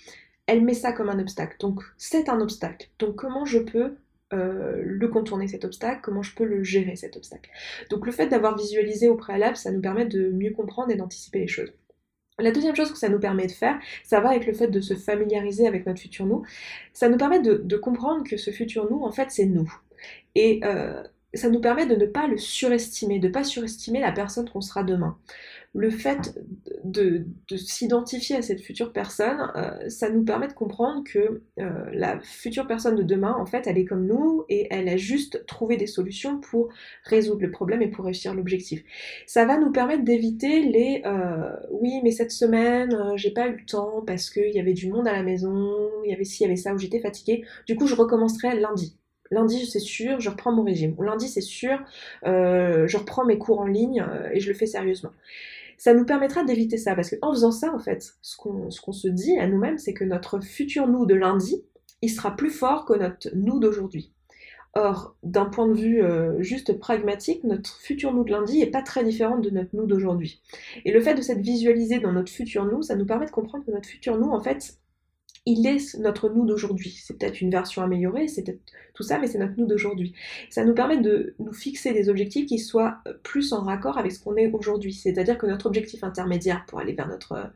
elle 0.47 0.63
met 0.63 0.75
ça 0.75 0.93
comme 0.93 1.09
un 1.09 1.19
obstacle. 1.19 1.57
Donc 1.61 1.83
c'est 1.97 2.29
un 2.29 2.41
obstacle. 2.41 2.91
Donc 2.99 3.17
comment 3.17 3.47
je 3.47 3.59
peux 3.59 3.97
euh, 4.33 4.81
le 4.85 5.09
contourner 5.09 5.49
cet 5.49 5.65
obstacle, 5.65 6.01
comment 6.03 6.23
je 6.23 6.35
peux 6.35 6.45
le 6.45 6.63
gérer 6.63 6.97
cet 6.97 7.17
obstacle. 7.17 7.51
Donc 7.91 8.07
le 8.07 8.13
fait 8.13 8.29
d'avoir 8.29 8.57
visualisé 8.57 9.09
au 9.09 9.17
préalable, 9.17 9.57
ça 9.57 9.73
nous 9.73 9.81
permet 9.81 10.07
de 10.07 10.31
mieux 10.31 10.53
comprendre 10.53 10.91
et 10.91 10.97
d'anticiper 10.97 11.41
les 11.41 11.49
choses. 11.49 11.73
La 12.39 12.53
deuxième 12.53 12.75
chose 12.75 12.91
que 12.91 12.99
ça 12.99 13.09
nous 13.09 13.19
permet 13.19 13.47
de 13.47 13.53
faire, 13.53 13.79
ça 14.05 14.21
va 14.21 14.31
avec 14.31 14.47
le 14.47 14.53
fait 14.53 14.69
de 14.69 14.81
se 14.81 14.95
familiariser 14.95 15.67
avec 15.67 15.87
notre 15.87 16.01
futur 16.01 16.27
nous. 16.27 16.45
Ça 16.93 17.09
nous 17.09 17.19
permet 17.19 17.41
de, 17.41 17.77
comprendre 17.77 18.25
que 18.25 18.37
ce 18.37 18.51
futur 18.51 18.91
nous, 18.91 19.03
en 19.03 19.13
fait, 19.13 19.31
c'est 19.31 19.47
nous. 19.47 19.71
Et 20.35 20.61
euh, 20.65 21.03
ça 21.35 21.49
nous 21.49 21.61
permet 21.61 21.87
de 21.87 21.97
ne 21.97 22.07
pas 22.07 22.27
le 22.27 22.39
surestimer, 22.39 23.19
de 23.19 23.29
ne 23.29 23.33
pas 23.33 23.45
surestimer 23.45 24.01
la 24.01 24.13
personne 24.13 24.49
qu'on 24.49 24.61
sera 24.61 24.83
demain 24.85 25.19
le 25.73 25.91
fait 25.91 26.35
de, 26.83 27.27
s'identifier 27.57 28.37
à 28.37 28.43
cette 28.43 28.61
future 28.61 28.93
personne, 28.93 29.53
euh, 29.55 29.89
ça 29.89 30.11
nous 30.11 30.25
permet 30.25 30.49
de 30.49 30.53
comprendre 30.53 31.05
que 31.05 31.43
euh, 31.61 31.71
la 31.93 32.19
future 32.21 32.67
personne 32.67 32.97
de 32.97 33.03
demain, 33.05 33.37
en 33.39 33.47
fait, 33.47 33.67
elle 33.67 33.79
est 33.79 33.85
comme 33.85 34.05
nous 34.05 34.45
et 34.49 34.67
elle 34.71 34.89
a 34.89 34.97
juste 34.97 35.47
trouvé 35.47 35.77
des 35.77 35.87
solutions 35.87 36.41
pour 36.41 36.71
résoudre 37.05 37.43
le 37.43 37.53
problème 37.53 37.83
et 37.83 37.89
pour 37.89 38.05
réussir 38.05 38.35
l'objectif. 38.35 38.83
Ça 39.27 39.45
va 39.45 39.59
nous 39.59 39.71
permettre 39.71 40.05
d'éviter 40.05 40.63
les 40.63 41.03
euh, 41.07 41.55
oui, 41.71 42.01
mais 42.03 42.11
cette 42.11 42.33
semaine, 42.33 42.97
j'ai 43.15 43.31
pas 43.31 43.47
eu 43.49 43.57
le 43.57 43.65
temps 43.65 44.03
parce 44.05 44.31
qu'il 44.31 44.53
y 44.53 44.59
avait 44.59 44.73
du 44.73 44.91
monde 44.91 45.07
à 45.07 45.13
la 45.13 45.23
maison, 45.23 45.89
il 46.05 46.11
y 46.11 46.15
avait 46.15 46.25
ci, 46.25 46.43
il 46.43 46.47
y 46.47 46.47
avait 46.47 46.57
ça, 46.57 46.75
où 46.75 46.79
j'étais 46.79 47.01
fatiguée. 47.01 47.45
Du 47.67 47.77
coup, 47.77 47.87
je 47.87 47.95
recommencerai 47.95 48.59
lundi. 48.59 49.00
Lundi, 49.31 49.67
c'est 49.67 49.79
sûr, 49.79 50.21
je 50.21 50.31
reprends 50.31 50.53
mon 50.53 50.65
régime. 50.65 50.95
Ou 50.99 51.03
lundi, 51.03 51.29
c'est 51.29 51.41
sûr, 51.41 51.79
je 52.25 52.97
reprends 52.97 53.25
mes 53.25 53.39
cours 53.39 53.61
en 53.61 53.67
ligne 53.67 54.05
et 54.33 54.41
je 54.41 54.49
le 54.49 54.55
fais 54.55 54.67
sérieusement 54.67 55.13
ça 55.81 55.95
nous 55.95 56.05
permettra 56.05 56.45
d'éviter 56.45 56.77
ça. 56.77 56.95
Parce 56.95 57.17
qu'en 57.17 57.33
faisant 57.33 57.53
ça, 57.53 57.73
en 57.75 57.79
fait, 57.79 58.13
ce 58.21 58.37
qu'on 58.37 58.93
se 58.93 59.09
dit 59.09 59.39
à 59.39 59.47
nous-mêmes, 59.47 59.79
c'est 59.79 59.95
que 59.95 60.05
notre 60.05 60.39
futur 60.41 60.87
nous 60.87 61.07
de 61.07 61.15
lundi, 61.15 61.65
il 62.03 62.11
sera 62.11 62.37
plus 62.37 62.51
fort 62.51 62.85
que 62.85 62.93
notre 62.93 63.31
nous 63.35 63.59
d'aujourd'hui. 63.59 64.13
Or, 64.75 65.17
d'un 65.23 65.47
point 65.47 65.67
de 65.67 65.73
vue 65.73 66.03
euh, 66.03 66.43
juste 66.43 66.79
pragmatique, 66.79 67.45
notre 67.45 67.75
futur 67.81 68.13
nous 68.13 68.25
de 68.25 68.31
lundi 68.31 68.59
n'est 68.59 68.71
pas 68.71 68.83
très 68.83 69.03
différent 69.03 69.39
de 69.39 69.49
notre 69.49 69.71
nous 69.73 69.87
d'aujourd'hui. 69.87 70.43
Et 70.85 70.93
le 70.93 71.01
fait 71.01 71.15
de 71.15 71.23
s'être 71.23 71.41
visualisé 71.41 71.99
dans 71.99 72.13
notre 72.13 72.31
futur 72.31 72.67
nous, 72.67 72.83
ça 72.83 72.95
nous 72.95 73.07
permet 73.07 73.25
de 73.25 73.31
comprendre 73.31 73.65
que 73.65 73.71
notre 73.71 73.89
futur 73.89 74.19
nous, 74.19 74.31
en 74.31 74.41
fait, 74.41 74.75
il 75.47 75.67
est 75.67 75.99
notre 75.99 76.29
nous 76.29 76.45
d'aujourd'hui. 76.45 76.99
C'est 77.03 77.19
peut-être 77.19 77.41
une 77.41 77.51
version 77.51 77.83
améliorée, 77.83 78.29
c'est 78.29 78.43
peut-être 78.43 78.61
tout 78.95 79.03
ça, 79.03 79.19
mais 79.19 79.27
c'est 79.27 79.39
notre 79.39 79.55
nous 79.57 79.67
d'aujourd'hui. 79.67 80.15
Ça 80.51 80.65
nous 80.65 80.75
permet 80.75 80.99
de 80.99 81.35
nous 81.39 81.53
fixer 81.53 81.93
des 81.93 82.09
objectifs 82.09 82.47
qui 82.47 82.59
soient 82.59 82.99
plus 83.23 83.53
en 83.53 83.63
raccord 83.63 83.99
avec 83.99 84.13
ce 84.13 84.23
qu'on 84.23 84.37
est 84.37 84.51
aujourd'hui. 84.53 84.93
C'est-à-dire 84.93 85.39
que 85.39 85.47
notre 85.47 85.67
objectif 85.67 86.05
intermédiaire 86.05 86.65
pour 86.67 86.81
aller 86.81 86.93
vers 86.93 87.09
notre, 87.09 87.51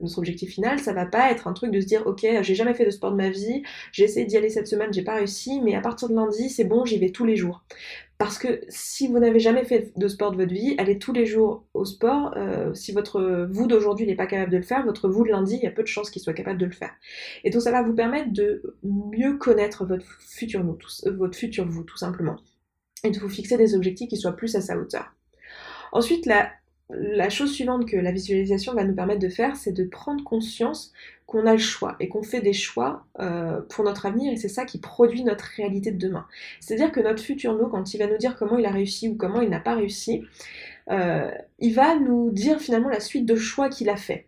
notre 0.00 0.18
objectif 0.18 0.50
final, 0.50 0.78
ça 0.78 0.92
va 0.92 1.06
pas 1.06 1.30
être 1.30 1.48
un 1.48 1.52
truc 1.52 1.70
de 1.70 1.80
se 1.80 1.86
dire 1.86 2.06
ok, 2.06 2.26
j'ai 2.42 2.54
jamais 2.54 2.74
fait 2.74 2.84
de 2.84 2.90
sport 2.90 3.12
de 3.12 3.16
ma 3.16 3.30
vie, 3.30 3.62
j'ai 3.92 4.04
essayé 4.04 4.26
d'y 4.26 4.36
aller 4.36 4.48
cette 4.48 4.66
semaine, 4.66 4.92
j'ai 4.92 5.02
pas 5.02 5.14
réussi, 5.14 5.60
mais 5.62 5.74
à 5.74 5.80
partir 5.80 6.08
de 6.08 6.14
lundi, 6.14 6.48
c'est 6.48 6.64
bon, 6.64 6.84
j'y 6.84 6.98
vais 6.98 7.10
tous 7.10 7.24
les 7.24 7.36
jours. 7.36 7.64
Parce 8.18 8.36
que 8.36 8.60
si 8.68 9.08
vous 9.08 9.18
n'avez 9.18 9.40
jamais 9.40 9.64
fait 9.64 9.92
de 9.96 10.06
sport 10.06 10.30
de 10.30 10.36
votre 10.36 10.52
vie, 10.52 10.74
allez 10.76 10.98
tous 10.98 11.14
les 11.14 11.24
jours 11.24 11.64
au 11.72 11.86
sport. 11.86 12.34
Euh, 12.36 12.74
si 12.74 12.92
votre 12.92 13.48
vous 13.50 13.66
d'aujourd'hui 13.66 14.06
n'est 14.06 14.14
pas 14.14 14.26
capable 14.26 14.52
de 14.52 14.58
le 14.58 14.62
faire, 14.62 14.84
votre 14.84 15.08
vous 15.08 15.24
de 15.24 15.30
lundi, 15.30 15.56
il 15.56 15.62
y 15.62 15.66
a 15.66 15.70
peu 15.70 15.82
de 15.82 15.88
chances 15.88 16.10
qu'il 16.10 16.20
soit 16.20 16.34
capable 16.34 16.58
de 16.58 16.66
le 16.66 16.72
faire. 16.72 16.92
Et 17.44 17.50
donc 17.50 17.62
ça 17.62 17.72
va 17.72 17.82
vous 17.82 17.94
permettre 17.94 18.30
de 18.30 18.76
mieux 18.82 19.38
connaître 19.38 19.86
votre 19.86 20.04
futur 20.20 20.62
vous, 20.62 20.76
euh, 21.06 21.12
votre 21.12 21.38
futur 21.38 21.66
vous 21.66 21.82
tout 21.82 21.96
simplement, 21.96 22.36
et 23.04 23.10
de 23.10 23.18
vous 23.18 23.30
fixer 23.30 23.56
des 23.56 23.74
objectifs 23.74 24.08
qui 24.10 24.18
soient 24.18 24.36
plus 24.36 24.54
à 24.54 24.60
sa 24.60 24.76
hauteur. 24.76 25.14
Ensuite, 25.92 26.26
la 26.26 26.50
la 26.92 27.30
chose 27.30 27.52
suivante 27.52 27.86
que 27.86 27.96
la 27.96 28.12
visualisation 28.12 28.74
va 28.74 28.84
nous 28.84 28.94
permettre 28.94 29.20
de 29.20 29.28
faire, 29.28 29.56
c'est 29.56 29.72
de 29.72 29.84
prendre 29.84 30.22
conscience 30.24 30.92
qu'on 31.26 31.46
a 31.46 31.52
le 31.52 31.58
choix 31.58 31.96
et 32.00 32.08
qu'on 32.08 32.22
fait 32.22 32.40
des 32.40 32.52
choix 32.52 33.04
euh, 33.20 33.60
pour 33.68 33.84
notre 33.84 34.06
avenir 34.06 34.32
et 34.32 34.36
c'est 34.36 34.48
ça 34.48 34.64
qui 34.64 34.78
produit 34.78 35.22
notre 35.22 35.44
réalité 35.56 35.92
de 35.92 35.98
demain. 35.98 36.26
C'est-à-dire 36.58 36.90
que 36.90 37.00
notre 37.00 37.22
futur 37.22 37.56
nous, 37.56 37.68
quand 37.68 37.94
il 37.94 37.98
va 37.98 38.08
nous 38.08 38.18
dire 38.18 38.36
comment 38.36 38.58
il 38.58 38.66
a 38.66 38.70
réussi 38.70 39.08
ou 39.08 39.14
comment 39.14 39.40
il 39.40 39.48
n'a 39.48 39.60
pas 39.60 39.76
réussi, 39.76 40.24
euh, 40.90 41.30
il 41.60 41.72
va 41.72 41.96
nous 41.98 42.30
dire 42.32 42.60
finalement 42.60 42.88
la 42.88 43.00
suite 43.00 43.26
de 43.26 43.36
choix 43.36 43.68
qu'il 43.68 43.88
a 43.90 43.96
fait. 43.96 44.26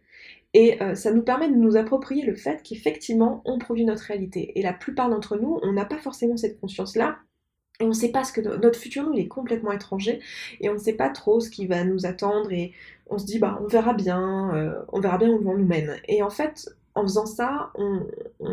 Et 0.55 0.81
euh, 0.83 0.95
ça 0.95 1.13
nous 1.13 1.23
permet 1.23 1.49
de 1.49 1.57
nous 1.57 1.77
approprier 1.77 2.25
le 2.25 2.35
fait 2.35 2.63
qu'effectivement, 2.63 3.43
on 3.47 3.59
produit 3.59 3.85
notre 3.85 4.05
réalité. 4.05 4.59
Et 4.59 4.63
la 4.63 4.73
plupart 4.73 5.09
d'entre 5.09 5.37
nous, 5.37 5.59
on 5.63 5.73
n'a 5.73 5.87
pas 5.87 5.99
forcément 5.99 6.37
cette 6.37 6.61
conscience-là, 6.61 7.17
et 7.81 7.85
on 7.85 7.89
ne 7.89 7.95
sait 7.95 8.11
pas 8.11 8.23
ce 8.25 8.33
que 8.33 8.41
notre 8.41 8.79
futur 8.79 9.05
nous 9.05 9.15
il 9.15 9.21
est 9.21 9.29
complètement 9.29 9.73
étranger 9.73 10.21
et 10.61 10.69
on 10.69 10.75
ne 10.75 10.79
sait 10.79 10.93
pas 10.93 11.09
trop 11.09 11.41
ce 11.41 11.51
qui 11.51 11.67
va 11.67 11.85
nous 11.85 12.07
attendre 12.07 12.53
et 12.53 12.73
on 13.13 13.19
se 13.19 13.27
dit 13.27 13.39
bah 13.39 13.59
on 13.63 13.67
verra 13.67 13.93
bien, 13.95 14.55
euh, 14.55 14.83
on 14.89 15.01
verra 15.01 15.19
bien 15.19 15.29
où 15.29 15.39
le 15.39 15.59
nous 15.59 15.67
mène. 15.67 15.97
Et 16.09 16.23
en 16.23 16.31
fait, 16.31 16.75
en 16.95 17.03
faisant 17.03 17.27
ça, 17.27 17.71
on, 17.75 18.03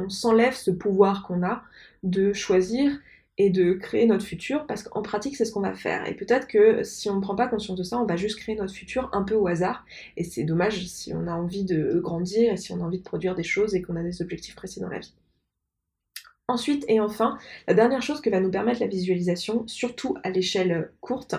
s'enlève 0.10 0.54
ce 0.54 0.72
pouvoir 0.72 1.24
qu'on 1.26 1.44
a 1.44 1.64
de 2.04 2.34
choisir 2.34 2.92
et 3.38 3.50
de 3.50 3.74
créer 3.74 4.06
notre 4.06 4.26
futur 4.26 4.66
parce 4.66 4.84
qu'en 4.84 5.02
pratique 5.02 5.36
c'est 5.36 5.46
ce 5.46 5.54
qu'on 5.54 5.62
va 5.62 5.74
faire 5.74 6.06
et 6.08 6.14
peut-être 6.14 6.48
que 6.48 6.84
si 6.84 7.10
on 7.10 7.16
ne 7.16 7.22
prend 7.22 7.36
pas 7.36 7.48
conscience 7.48 7.78
de 7.78 7.84
ça 7.84 7.98
on 7.98 8.06
va 8.06 8.18
juste 8.18 8.38
créer 8.38 8.56
notre 8.56 8.74
futur 8.74 9.10
un 9.14 9.24
peu 9.24 9.36
au 9.36 9.48
hasard 9.48 9.86
et 10.18 10.26
c'est 10.26 10.44
dommage 10.44 10.86
si 10.88 11.14
on 11.14 11.26
a 11.26 11.32
envie 11.32 11.64
de 11.64 12.00
grandir 12.00 12.52
et 12.54 12.58
si 12.58 12.74
on 12.74 12.82
a 12.82 12.84
envie 12.84 13.00
de 13.00 13.04
produire 13.04 13.36
des 13.36 13.44
choses 13.44 13.76
et 13.76 13.82
qu'on 13.82 13.96
a 13.96 14.04
des 14.04 14.22
objectifs 14.22 14.56
précis 14.56 14.82
dans 14.82 14.90
la 14.90 15.00
vie. 15.00 15.14
Ensuite 16.50 16.84
et 16.88 17.00
enfin, 17.00 17.38
la 17.68 17.76
dernière 17.76 18.02
chose 18.02 18.22
que 18.22 18.30
va 18.32 18.40
nous 18.40 18.50
permettre 18.50 18.80
la 18.80 18.88
visualisation, 18.88 19.68
surtout 19.68 20.18
à 20.24 20.32
l'échelle 20.32 20.92
courte, 21.00 21.36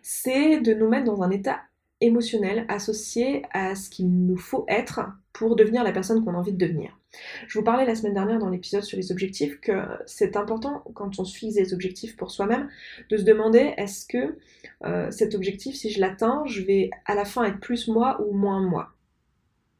c'est 0.00 0.58
de 0.60 0.72
nous 0.72 0.88
mettre 0.88 1.04
dans 1.04 1.22
un 1.22 1.30
état 1.30 1.60
émotionnel 2.00 2.64
associé 2.68 3.42
à 3.52 3.74
ce 3.74 3.90
qu'il 3.90 4.08
nous 4.08 4.38
faut 4.38 4.64
être 4.66 5.00
pour 5.34 5.54
devenir 5.54 5.84
la 5.84 5.92
personne 5.92 6.24
qu'on 6.24 6.32
a 6.32 6.38
envie 6.38 6.54
de 6.54 6.66
devenir. 6.66 6.98
Je 7.46 7.58
vous 7.58 7.64
parlais 7.64 7.84
la 7.84 7.94
semaine 7.94 8.14
dernière 8.14 8.38
dans 8.38 8.48
l'épisode 8.48 8.84
sur 8.84 8.96
les 8.96 9.12
objectifs 9.12 9.60
que 9.60 9.82
c'est 10.06 10.34
important 10.34 10.82
quand 10.94 11.18
on 11.18 11.24
se 11.26 11.36
fixe 11.36 11.56
des 11.56 11.74
objectifs 11.74 12.16
pour 12.16 12.30
soi-même 12.30 12.70
de 13.10 13.18
se 13.18 13.24
demander 13.24 13.74
est-ce 13.76 14.06
que 14.06 14.38
euh, 14.82 15.10
cet 15.10 15.34
objectif, 15.34 15.76
si 15.76 15.90
je 15.90 16.00
l'atteins, 16.00 16.42
je 16.46 16.62
vais 16.62 16.88
à 17.04 17.14
la 17.14 17.26
fin 17.26 17.44
être 17.44 17.60
plus 17.60 17.86
moi 17.86 18.18
ou 18.26 18.32
moins 18.32 18.60
moi? 18.60 18.94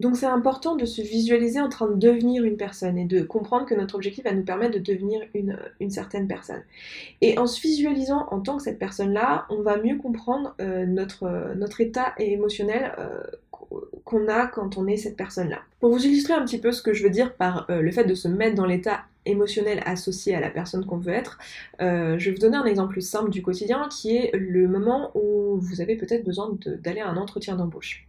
Donc 0.01 0.17
c'est 0.17 0.27
important 0.27 0.77
de 0.77 0.85
se 0.85 1.03
visualiser 1.03 1.61
en 1.61 1.69
train 1.69 1.89
de 1.89 1.95
devenir 1.95 2.45
une 2.45 2.57
personne 2.57 2.97
et 2.99 3.05
de 3.05 3.21
comprendre 3.23 3.67
que 3.67 3.75
notre 3.75 3.97
objectif 3.97 4.23
va 4.25 4.33
nous 4.33 4.45
permettre 4.45 4.75
de 4.75 4.79
devenir 4.79 5.23
une, 5.35 5.91
certaine 5.91 6.29
personne. 6.29 6.63
Et 7.21 7.37
en 7.37 7.49
se 7.49 7.61
visualisant 7.61 8.29
en 8.31 8.39
tant 8.39 8.59
que 8.59 8.63
cette 8.63 8.79
personne-là, 8.79 9.47
on 9.51 9.61
va 9.63 9.77
mieux 9.77 9.97
comprendre 9.97 10.55
euh, 10.61 10.87
notre, 10.87 11.53
notre 11.57 11.81
état 11.81 12.15
émotionnel 12.19 12.93
euh, 13.01 13.23
qu'on 14.05 14.29
a 14.29 14.47
quand 14.47 14.79
on 14.79 14.87
est 14.87 14.97
cette 14.97 15.17
personne-là. 15.17 15.63
Pour 15.81 15.91
vous 15.91 16.07
illustrer 16.07 16.35
un 16.35 16.45
petit 16.45 16.59
peu 16.59 16.71
ce 16.71 16.81
que 16.81 16.95
je 16.95 17.03
veux 17.03 17.11
dire 17.11 17.35
par 17.35 17.69
euh, 17.69 17.83
le 17.83 17.91
fait 17.91 18.05
de 18.05 18.15
se 18.15 18.29
mettre 18.29 18.55
dans 18.55 18.67
l'état 18.67 19.01
émotionnel 19.27 19.83
associé 19.85 20.33
à 20.37 20.41
la 20.41 20.49
personne 20.49 20.87
qu'on 20.87 20.97
veut 20.97 21.13
être, 21.13 21.39
je 21.81 22.25
vais 22.25 22.31
vous 22.31 22.39
donner 22.39 22.57
un 22.57 22.65
exemple 22.65 23.03
simple 23.03 23.29
du 23.29 23.43
quotidien 23.43 23.87
qui 23.91 24.17
est 24.17 24.31
le 24.35 24.67
moment 24.69 25.11
où 25.15 25.59
vous 25.59 25.83
avez 25.83 25.97
peut-être 25.97 26.25
besoin 26.25 26.57
d'aller 26.83 27.01
à 27.01 27.09
un 27.09 27.17
entretien 27.19 27.55
d'embauche 27.55 28.07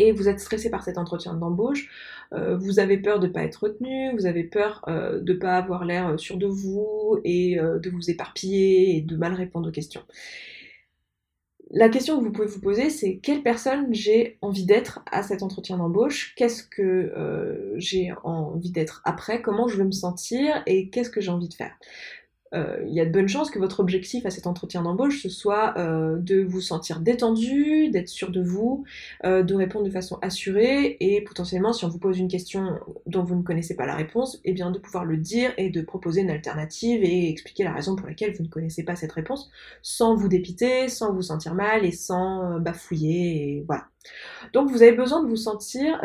et 0.00 0.12
vous 0.12 0.28
êtes 0.28 0.40
stressé 0.40 0.70
par 0.70 0.82
cet 0.82 0.96
entretien 0.96 1.34
d'embauche, 1.34 1.88
euh, 2.32 2.56
vous 2.56 2.78
avez 2.78 2.96
peur 2.96 3.20
de 3.20 3.26
ne 3.26 3.32
pas 3.32 3.42
être 3.42 3.64
retenu, 3.64 4.12
vous 4.14 4.24
avez 4.24 4.44
peur 4.44 4.82
euh, 4.88 5.20
de 5.20 5.34
ne 5.34 5.38
pas 5.38 5.56
avoir 5.56 5.84
l'air 5.84 6.08
euh, 6.08 6.16
sûr 6.16 6.38
de 6.38 6.46
vous 6.46 7.18
et 7.22 7.56
de 7.56 7.90
vous 7.90 8.10
éparpiller 8.10 8.96
et 8.96 9.02
de 9.02 9.16
mal 9.16 9.34
répondre 9.34 9.68
aux 9.68 9.72
questions. 9.72 10.02
La 11.72 11.88
question 11.88 12.18
que 12.18 12.24
vous 12.24 12.32
pouvez 12.32 12.48
vous 12.48 12.60
poser, 12.60 12.90
c'est 12.90 13.18
quelle 13.18 13.42
personne 13.42 13.94
j'ai 13.94 14.38
envie 14.40 14.64
d'être 14.64 15.04
à 15.12 15.22
cet 15.22 15.42
entretien 15.42 15.76
d'embauche? 15.76 16.34
Qu'est-ce 16.34 16.64
que 16.64 17.12
j'ai 17.76 18.12
envie 18.24 18.72
d'être 18.72 19.02
après? 19.04 19.40
Comment 19.40 19.68
je 19.68 19.76
veux 19.76 19.84
me 19.84 19.92
sentir? 19.92 20.62
Et 20.66 20.88
qu'est-ce 20.88 21.10
que 21.10 21.20
j'ai 21.20 21.30
envie 21.30 21.48
de 21.48 21.54
faire? 21.54 21.76
Il 22.52 22.92
y 22.92 23.00
a 23.00 23.04
de 23.04 23.12
bonnes 23.12 23.28
chances 23.28 23.50
que 23.50 23.58
votre 23.58 23.80
objectif 23.80 24.26
à 24.26 24.30
cet 24.30 24.46
entretien 24.46 24.82
d'embauche 24.82 25.20
ce 25.22 25.28
soit 25.28 25.74
euh, 25.76 26.16
de 26.18 26.42
vous 26.42 26.60
sentir 26.60 27.00
détendu, 27.00 27.88
d'être 27.90 28.08
sûr 28.08 28.30
de 28.30 28.42
vous, 28.42 28.84
euh, 29.24 29.42
de 29.42 29.54
répondre 29.54 29.84
de 29.84 29.90
façon 29.90 30.18
assurée 30.22 30.96
et 31.00 31.22
potentiellement 31.22 31.72
si 31.72 31.84
on 31.84 31.88
vous 31.88 31.98
pose 31.98 32.18
une 32.18 32.28
question 32.28 32.78
dont 33.06 33.22
vous 33.22 33.36
ne 33.36 33.42
connaissez 33.42 33.76
pas 33.76 33.86
la 33.86 33.94
réponse, 33.94 34.40
eh 34.44 34.52
bien 34.52 34.70
de 34.70 34.78
pouvoir 34.78 35.04
le 35.04 35.16
dire 35.16 35.52
et 35.56 35.70
de 35.70 35.82
proposer 35.82 36.22
une 36.22 36.30
alternative 36.30 37.02
et 37.02 37.28
expliquer 37.28 37.64
la 37.64 37.72
raison 37.72 37.96
pour 37.96 38.06
laquelle 38.06 38.34
vous 38.34 38.44
ne 38.44 38.48
connaissez 38.48 38.84
pas 38.84 38.96
cette 38.96 39.12
réponse 39.12 39.50
sans 39.82 40.14
vous 40.14 40.28
dépiter, 40.28 40.88
sans 40.88 41.12
vous 41.12 41.22
sentir 41.22 41.54
mal 41.54 41.84
et 41.84 41.92
sans 41.92 42.58
bafouiller 42.58 43.56
et 43.56 43.64
voilà. 43.66 43.86
Donc 44.54 44.70
vous 44.70 44.82
avez 44.82 44.92
besoin 44.92 45.22
de 45.22 45.28
vous 45.28 45.36
sentir 45.36 46.00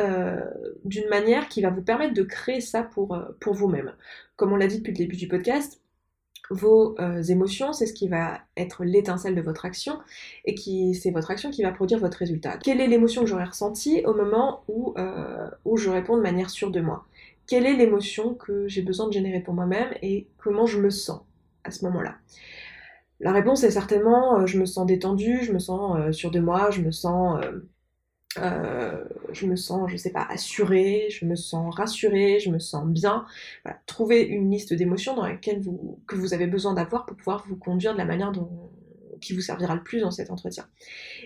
d'une 0.84 1.08
manière 1.08 1.48
qui 1.48 1.62
va 1.62 1.70
vous 1.70 1.82
permettre 1.82 2.14
de 2.14 2.24
créer 2.24 2.60
ça 2.60 2.84
pour 2.84 3.54
vous-même. 3.54 3.94
Comme 4.36 4.52
on 4.52 4.58
l'a 4.58 4.68
dit 4.68 4.80
depuis 4.80 4.92
le 4.92 4.98
début 4.98 5.16
du 5.16 5.30
podcast, 5.30 5.80
vos 6.50 6.96
euh, 7.00 7.22
émotions, 7.24 7.74
c'est 7.74 7.86
ce 7.86 7.94
qui 7.94 8.08
va 8.08 8.40
être 8.58 8.84
l'étincelle 8.84 9.36
de 9.36 9.42
votre 9.42 9.66
action 9.66 10.00
et 10.46 10.56
qui 10.56 10.94
c'est 10.94 11.12
votre 11.12 11.32
action 11.32 11.50
qui 11.52 11.64
va 11.64 11.72
produire 11.72 12.00
votre 12.00 12.18
résultat. 12.18 12.58
Quelle 12.58 12.82
est 12.82 12.88
l'émotion 12.88 13.22
que 13.22 13.28
j'aurais 13.28 13.46
ressentie 13.46 14.04
au 14.06 14.14
moment 14.14 14.64
où, 14.68 14.94
euh, 14.98 15.50
où 15.66 15.78
je 15.78 15.90
réponds 15.90 16.18
de 16.18 16.22
manière 16.22 16.50
sûre 16.50 16.72
de 16.72 16.82
moi? 16.82 17.06
Quelle 17.48 17.66
est 17.66 17.76
l'émotion 17.76 18.34
que 18.34 18.68
j'ai 18.68 18.82
besoin 18.82 19.08
de 19.08 19.14
générer 19.14 19.40
pour 19.40 19.54
moi-même 19.54 19.90
et 20.02 20.28
comment 20.38 20.66
je 20.66 20.80
me 20.80 20.90
sens 20.90 21.22
à 21.64 21.72
ce 21.72 21.86
moment-là? 21.86 22.16
La 23.20 23.32
réponse 23.32 23.64
est 23.64 23.72
certainement 23.72 24.40
euh, 24.40 24.46
je 24.46 24.60
me 24.60 24.66
sens 24.66 24.86
détendue, 24.86 25.40
je 25.44 25.52
me 25.52 25.60
sens 25.60 26.16
sûre 26.16 26.32
de 26.32 26.40
moi, 26.40 26.70
je 26.70 26.82
me 26.82 26.92
sens 26.92 27.40
euh, 28.38 29.04
je 29.32 29.46
me 29.46 29.56
sens, 29.56 29.90
je 29.90 29.98
sais 29.98 30.12
pas, 30.12 30.26
assurée, 30.30 31.08
je 31.10 31.26
me 31.26 31.36
sens 31.36 31.74
rassurée, 31.76 32.40
je 32.40 32.50
me 32.50 32.60
sens 32.60 32.86
bien. 32.88 33.26
Voilà, 33.64 33.80
trouvez 33.86 34.22
une 34.22 34.52
liste 34.52 34.74
d'émotions 34.74 35.16
dans 35.16 35.26
laquelle 35.26 35.62
vous, 35.62 36.00
que 36.08 36.16
vous 36.16 36.34
avez 36.34 36.48
besoin 36.48 36.74
d'avoir 36.74 37.06
pour 37.06 37.18
pouvoir 37.18 37.46
vous 37.48 37.56
conduire 37.56 37.94
de 37.94 37.98
la 37.98 38.06
manière 38.06 38.32
dont, 38.32 38.50
qui 39.22 39.34
vous 39.34 39.42
servira 39.42 39.76
le 39.76 39.84
plus 39.84 40.02
dans 40.02 40.12
cet 40.12 40.30
entretien. 40.32 40.68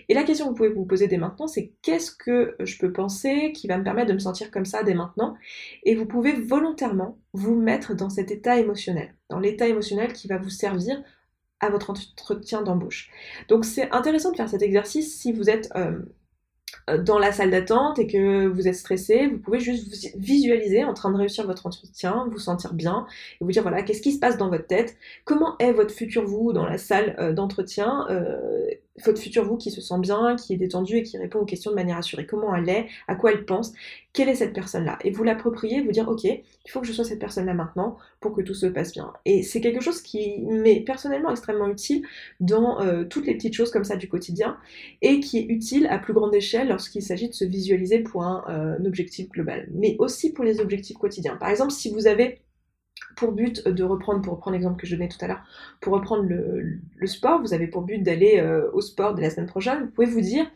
Et 0.08 0.14
la 0.14 0.22
question 0.22 0.46
que 0.46 0.50
vous 0.50 0.56
pouvez 0.56 0.68
vous 0.68 0.84
poser 0.84 1.06
dès 1.06 1.18
maintenant, 1.18 1.46
c'est 1.46 1.72
qu'est-ce 1.82 2.10
que 2.10 2.56
je 2.60 2.78
peux 2.78 2.92
penser 2.92 3.52
qui 3.52 3.66
va 3.66 3.78
me 3.78 3.84
permettre 3.84 4.08
de 4.08 4.14
me 4.14 4.18
sentir 4.18 4.50
comme 4.50 4.64
ça 4.64 4.82
dès 4.82 4.94
maintenant? 4.94 5.36
Et 5.84 5.94
vous 5.94 6.06
pouvez 6.06 6.32
volontairement 6.32 7.18
vous 7.32 7.56
mettre 7.56 7.94
dans 7.94 8.10
cet 8.10 8.30
état 8.30 8.58
émotionnel, 8.58 9.14
dans 9.28 9.38
l'état 9.38 9.68
émotionnel 9.68 10.12
qui 10.12 10.28
va 10.28 10.38
vous 10.38 10.50
servir 10.50 11.02
à 11.60 11.68
votre 11.68 11.90
entretien 11.90 12.62
d'embauche. 12.62 13.10
Donc 13.48 13.64
c'est 13.64 13.90
intéressant 13.90 14.30
de 14.30 14.36
faire 14.36 14.48
cet 14.48 14.62
exercice 14.62 15.20
si 15.20 15.32
vous 15.32 15.50
êtes 15.50 15.70
euh, 15.76 16.00
dans 17.04 17.18
la 17.18 17.32
salle 17.32 17.50
d'attente 17.50 17.98
et 17.98 18.06
que 18.06 18.46
vous 18.46 18.66
êtes 18.66 18.74
stressé, 18.74 19.28
vous 19.28 19.38
pouvez 19.38 19.60
juste 19.60 19.88
vous 19.88 20.20
visualiser 20.20 20.84
en 20.84 20.94
train 20.94 21.10
de 21.10 21.16
réussir 21.16 21.46
votre 21.46 21.66
entretien, 21.66 22.26
vous 22.30 22.38
sentir 22.38 22.74
bien 22.74 23.06
et 23.40 23.44
vous 23.44 23.50
dire 23.50 23.62
voilà, 23.62 23.82
qu'est-ce 23.82 24.02
qui 24.02 24.12
se 24.12 24.18
passe 24.18 24.36
dans 24.36 24.48
votre 24.48 24.66
tête, 24.66 24.96
comment 25.24 25.56
est 25.58 25.72
votre 25.72 25.94
futur 25.94 26.24
vous 26.24 26.52
dans 26.52 26.66
la 26.66 26.78
salle 26.78 27.14
euh, 27.18 27.32
d'entretien, 27.32 28.06
euh, 28.10 28.66
votre 29.04 29.20
futur 29.20 29.44
vous 29.44 29.56
qui 29.56 29.70
se 29.70 29.80
sent 29.80 29.98
bien, 29.98 30.36
qui 30.36 30.52
est 30.52 30.56
détendu 30.56 30.96
et 30.96 31.02
qui 31.02 31.16
répond 31.16 31.40
aux 31.40 31.44
questions 31.44 31.70
de 31.70 31.76
manière 31.76 31.96
assurée, 31.96 32.26
comment 32.26 32.54
elle 32.54 32.68
est, 32.68 32.86
à 33.08 33.14
quoi 33.14 33.32
elle 33.32 33.44
pense, 33.44 33.72
quelle 34.12 34.28
est 34.28 34.34
cette 34.34 34.52
personne-là? 34.52 34.98
Et 35.04 35.10
vous 35.10 35.22
l'appropriez, 35.22 35.80
vous 35.80 35.92
dire 35.92 36.08
ok, 36.08 36.24
il 36.24 36.70
faut 36.70 36.80
que 36.80 36.86
je 36.86 36.92
sois 36.92 37.04
cette 37.04 37.18
personne-là 37.18 37.54
maintenant 37.54 37.96
pour 38.20 38.34
que 38.34 38.42
tout 38.42 38.54
se 38.54 38.66
passe 38.66 38.92
bien. 38.92 39.12
Et 39.24 39.42
c'est 39.42 39.60
quelque 39.60 39.80
chose 39.80 40.02
qui 40.02 40.40
m'est 40.42 40.80
personnellement 40.80 41.30
extrêmement 41.30 41.68
utile 41.68 42.04
dans 42.40 42.80
euh, 42.80 43.04
toutes 43.04 43.26
les 43.26 43.34
petites 43.34 43.54
choses 43.54 43.70
comme 43.70 43.84
ça 43.84 43.96
du 43.96 44.08
quotidien 44.08 44.56
et 45.02 45.20
qui 45.20 45.38
est 45.38 45.46
utile 45.46 45.86
à 45.86 45.98
plus 45.98 46.12
grande 46.12 46.34
échelle 46.34 46.68
lorsqu'il 46.68 47.02
s'agit 47.02 47.28
de 47.28 47.34
se 47.34 47.44
visualiser 47.44 48.00
pour 48.00 48.24
un, 48.24 48.44
euh, 48.48 48.78
un 48.78 48.84
objectif 48.84 49.28
global, 49.28 49.68
mais 49.72 49.96
aussi 49.98 50.32
pour 50.32 50.44
les 50.44 50.60
objectifs 50.60 50.98
quotidiens. 50.98 51.36
Par 51.36 51.48
exemple, 51.48 51.72
si 51.72 51.90
vous 51.90 52.06
avez 52.06 52.40
pour 53.16 53.32
but 53.32 53.66
de 53.68 53.84
reprendre, 53.84 54.22
pour 54.22 54.34
reprendre 54.34 54.54
l'exemple 54.54 54.80
que 54.80 54.86
je 54.86 54.96
donnais 54.96 55.08
tout 55.08 55.22
à 55.22 55.28
l'heure, 55.28 55.42
pour 55.80 55.92
reprendre 55.92 56.24
le, 56.24 57.06
sport, 57.06 57.40
vous 57.40 57.52
avez 57.52 57.66
pour 57.66 57.82
but 57.82 58.02
d'aller 58.02 58.38
euh, 58.38 58.70
au 58.72 58.80
sport 58.80 59.14
de 59.14 59.20
la 59.20 59.30
semaine 59.30 59.46
prochaine, 59.46 59.84
vous 59.84 59.90
pouvez 59.90 60.06
vous 60.06 60.20
dire 60.20 60.46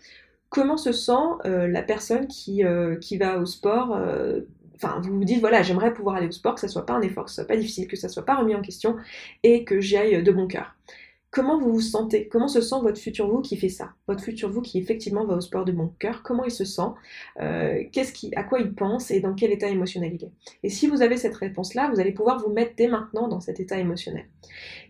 comment 0.48 0.76
se 0.76 0.92
sent 0.92 1.12
euh, 1.44 1.66
la 1.66 1.82
personne 1.82 2.26
qui, 2.26 2.64
euh, 2.64 2.96
qui 2.96 3.18
va 3.18 3.38
au 3.38 3.46
sport. 3.46 3.98
Enfin, 4.76 5.00
vous 5.02 5.14
vous 5.14 5.24
dites, 5.24 5.40
voilà, 5.40 5.62
j'aimerais 5.62 5.92
pouvoir 5.92 6.16
aller 6.16 6.26
au 6.26 6.32
sport, 6.32 6.54
que 6.54 6.60
ça 6.60 6.68
soit 6.68 6.86
pas 6.86 6.94
un 6.94 7.02
effort, 7.02 7.24
que 7.24 7.30
ce 7.30 7.36
soit 7.36 7.46
pas 7.46 7.56
difficile, 7.56 7.86
que 7.86 7.96
ça 7.96 8.08
soit 8.08 8.24
pas 8.24 8.36
remis 8.36 8.54
en 8.54 8.62
question 8.62 8.96
et 9.42 9.64
que 9.64 9.80
j'y 9.80 9.96
aille 9.96 10.22
de 10.22 10.32
bon 10.32 10.46
cœur. 10.46 10.74
Comment 11.34 11.58
vous 11.58 11.72
vous 11.72 11.80
sentez? 11.80 12.28
Comment 12.28 12.46
se 12.46 12.60
sent 12.60 12.76
votre 12.80 13.00
futur 13.00 13.26
vous 13.28 13.40
qui 13.40 13.56
fait 13.56 13.68
ça? 13.68 13.90
Votre 14.06 14.22
futur 14.22 14.48
vous 14.48 14.62
qui 14.62 14.78
effectivement 14.78 15.24
va 15.24 15.34
au 15.34 15.40
sport 15.40 15.64
de 15.64 15.72
bon 15.72 15.90
cœur, 15.98 16.22
comment 16.22 16.44
il 16.44 16.52
se 16.52 16.64
sent? 16.64 16.82
Euh, 17.40 17.82
À 18.36 18.44
quoi 18.44 18.60
il 18.60 18.72
pense 18.72 19.10
et 19.10 19.18
dans 19.18 19.34
quel 19.34 19.50
état 19.50 19.66
émotionnel 19.66 20.12
il 20.14 20.26
est? 20.26 20.32
Et 20.62 20.68
si 20.68 20.86
vous 20.86 21.02
avez 21.02 21.16
cette 21.16 21.34
réponse-là, 21.34 21.90
vous 21.92 21.98
allez 21.98 22.12
pouvoir 22.12 22.38
vous 22.38 22.52
mettre 22.52 22.74
dès 22.76 22.86
maintenant 22.86 23.26
dans 23.26 23.40
cet 23.40 23.58
état 23.58 23.76
émotionnel. 23.80 24.26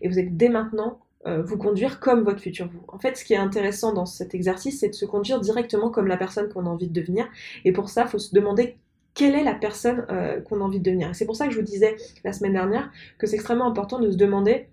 Et 0.01 0.07
vous 0.07 0.19
allez 0.19 0.29
dès 0.29 0.49
maintenant 0.49 0.99
euh, 1.25 1.41
vous 1.41 1.57
conduire 1.57 1.99
comme 1.99 2.21
votre 2.21 2.39
futur 2.39 2.67
vous. 2.67 2.83
En 2.89 2.99
fait, 2.99 3.17
ce 3.17 3.25
qui 3.25 3.33
est 3.33 3.37
intéressant 3.37 3.91
dans 3.91 4.05
cet 4.05 4.35
exercice, 4.35 4.81
c'est 4.81 4.89
de 4.89 4.93
se 4.93 5.05
conduire 5.05 5.41
directement 5.41 5.89
comme 5.89 6.05
la 6.05 6.17
personne 6.17 6.47
qu'on 6.49 6.67
a 6.67 6.69
envie 6.69 6.89
de 6.89 6.93
devenir. 6.93 7.27
Et 7.63 7.71
pour 7.71 7.89
ça, 7.89 8.03
il 8.03 8.09
faut 8.09 8.19
se 8.19 8.35
demander 8.35 8.77
quelle 9.15 9.33
est 9.33 9.43
la 9.43 9.55
personne 9.55 10.05
euh, 10.11 10.41
qu'on 10.41 10.61
a 10.61 10.63
envie 10.63 10.79
de 10.79 10.83
devenir. 10.83 11.09
Et 11.09 11.13
c'est 11.15 11.25
pour 11.25 11.37
ça 11.37 11.47
que 11.47 11.53
je 11.53 11.57
vous 11.57 11.65
disais 11.65 11.95
la 12.23 12.33
semaine 12.33 12.53
dernière 12.53 12.91
que 13.17 13.25
c'est 13.25 13.35
extrêmement 13.35 13.65
important 13.65 13.99
de 13.99 14.11
se 14.11 14.17
demander 14.17 14.67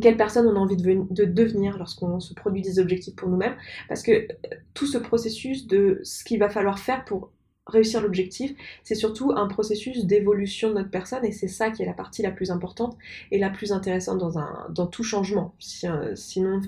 quelle 0.00 0.16
personne 0.16 0.46
on 0.46 0.56
a 0.56 0.58
envie 0.58 0.76
de, 0.76 1.24
devenir 1.24 1.78
lorsqu'on 1.78 2.20
se 2.20 2.34
produit 2.34 2.62
des 2.62 2.78
objectifs 2.78 3.14
pour 3.14 3.28
nous-mêmes, 3.28 3.56
parce 3.88 4.02
que 4.02 4.12
euh, 4.12 4.26
tout 4.74 4.86
ce 4.86 4.98
processus 4.98 5.66
de 5.66 6.00
ce 6.02 6.24
qu'il 6.24 6.38
va 6.38 6.48
falloir 6.48 6.78
faire 6.78 7.04
pour 7.04 7.30
réussir 7.66 8.00
l'objectif, 8.00 8.54
c'est 8.84 8.94
surtout 8.94 9.32
un 9.34 9.48
processus 9.48 10.04
d'évolution 10.04 10.68
de 10.68 10.74
notre 10.74 10.90
personne 10.90 11.24
et 11.24 11.32
c'est 11.32 11.48
ça 11.48 11.70
qui 11.70 11.82
est 11.82 11.86
la 11.86 11.94
partie 11.94 12.22
la 12.22 12.30
plus 12.30 12.52
importante 12.52 12.96
et 13.32 13.38
la 13.38 13.50
plus 13.50 13.72
intéressante 13.72 14.18
dans, 14.18 14.38
un, 14.38 14.66
dans 14.70 14.86
tout 14.86 15.02
changement. 15.02 15.52
Euh, 15.84 16.12
sinon, 16.14 16.60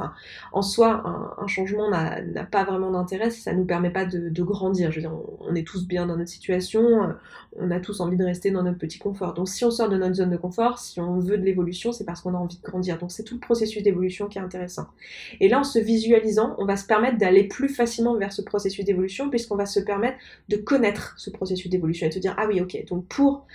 en 0.53 0.63
soi, 0.63 1.03
un, 1.39 1.47
changement 1.47 1.89
n'a 1.89 2.45
pas 2.45 2.65
vraiment 2.65 2.91
d'intérêt 2.91 3.31
si 3.31 3.41
ça 3.41 3.53
ne 3.53 3.59
nous 3.59 3.65
permet 3.65 3.91
pas 3.91 4.05
de, 4.05 4.43
grandir. 4.43 4.91
On, 5.41 5.55
est 5.55 5.67
tous 5.67 5.87
bien 5.87 6.07
dans 6.07 6.17
notre 6.17 6.31
situation, 6.31 7.03
euh, 7.03 7.13
on 7.57 7.71
a 7.71 7.81
tous 7.81 8.01
envie 8.01 8.17
de 8.17 8.25
rester 8.25 8.51
dans 8.51 8.63
notre 8.63 8.79
petit 8.79 8.99
confort. 8.99 9.35
Donc 9.35 9.49
si 9.49 9.65
on 9.65 9.71
sort 9.71 9.89
de 9.89 9.97
notre 9.97 10.15
zone 10.15 10.31
de 10.31 10.37
confort, 10.37 10.79
si 10.79 11.01
on 11.01 11.21
veut 11.21 11.39
de 11.39 11.45
l'évolution, 11.45 11.93
c'est 11.93 12.05
parce 12.05 12.23
qu'on 12.23 12.35
a 12.35 12.39
envie 12.39 12.57
de 12.57 12.63
grandir. 12.63 12.99
Donc 12.99 13.13
c'est 13.13 13.23
tout 13.23 13.35
le 13.35 13.41
processus 13.41 13.83
d'évolution 13.83 14.27
qui 14.27 14.39
est 14.39 14.43
intéressant. 14.43 14.89
Et 15.41 15.49
là, 15.49 15.61
en 15.61 15.65
se 15.65 15.79
visualisant, 15.79 16.57
on 16.59 16.65
va 16.65 16.77
se 16.77 16.87
permettre 16.87 17.19
d'aller 17.19 17.45
plus 17.45 17.69
facilement 17.69 18.17
vers 18.17 18.33
ce 18.33 18.43
processus 18.43 18.85
d'évolution 18.85 19.31
puisqu'on 19.31 19.57
va 19.57 19.67
se 19.67 19.81
permettre 19.81 20.19
de 20.49 20.57
connaître 20.57 20.88
ce 21.17 21.31
processus 21.31 21.71
d'évolution 21.71 22.07
et 22.07 22.11
te 22.11 22.19
dire 22.19 22.35
ah 22.39 22.47
oui 22.49 22.61
ok 22.61 22.85
donc 22.87 23.07
pour 23.07 23.47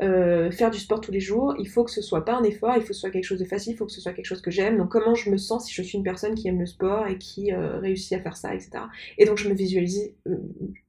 euh, 0.00 0.52
faire 0.52 0.70
du 0.70 0.78
sport 0.78 1.00
tous 1.00 1.10
les 1.10 1.20
jours, 1.20 1.54
il 1.58 1.68
faut 1.68 1.82
que 1.82 1.90
ce 1.90 2.02
soit 2.02 2.24
pas 2.24 2.34
un 2.36 2.44
effort, 2.44 2.74
il 2.76 2.82
faut 2.82 2.88
que 2.88 2.94
ce 2.94 3.00
soit 3.00 3.10
quelque 3.10 3.24
chose 3.24 3.40
de 3.40 3.44
facile, 3.44 3.72
il 3.72 3.76
faut 3.76 3.86
que 3.86 3.92
ce 3.92 4.00
soit 4.00 4.12
quelque 4.12 4.26
chose 4.26 4.40
que 4.40 4.50
j'aime. 4.50 4.78
Donc 4.78 4.90
comment 4.90 5.14
je 5.14 5.28
me 5.30 5.36
sens 5.36 5.66
si 5.66 5.74
je 5.74 5.82
suis 5.82 5.98
une 5.98 6.04
personne 6.04 6.34
qui 6.34 6.46
aime 6.46 6.60
le 6.60 6.66
sport 6.66 7.08
et 7.08 7.18
qui 7.18 7.52
euh, 7.52 7.78
réussit 7.80 8.12
à 8.12 8.20
faire 8.20 8.36
ça, 8.36 8.54
etc. 8.54 8.70
Et 9.18 9.24
donc 9.24 9.38
je 9.38 9.48
me 9.48 9.54
visualise, 9.54 10.12
euh, 10.28 10.36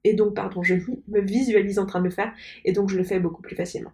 et 0.04 0.14
donc 0.14 0.34
pardon, 0.34 0.62
je 0.62 0.74
me 1.08 1.20
visualise 1.20 1.78
en 1.78 1.86
train 1.86 1.98
de 1.98 2.04
le 2.04 2.10
faire, 2.10 2.32
et 2.64 2.72
donc 2.72 2.88
je 2.88 2.96
le 2.96 3.02
fais 3.02 3.18
beaucoup 3.18 3.42
plus 3.42 3.56
facilement. 3.56 3.90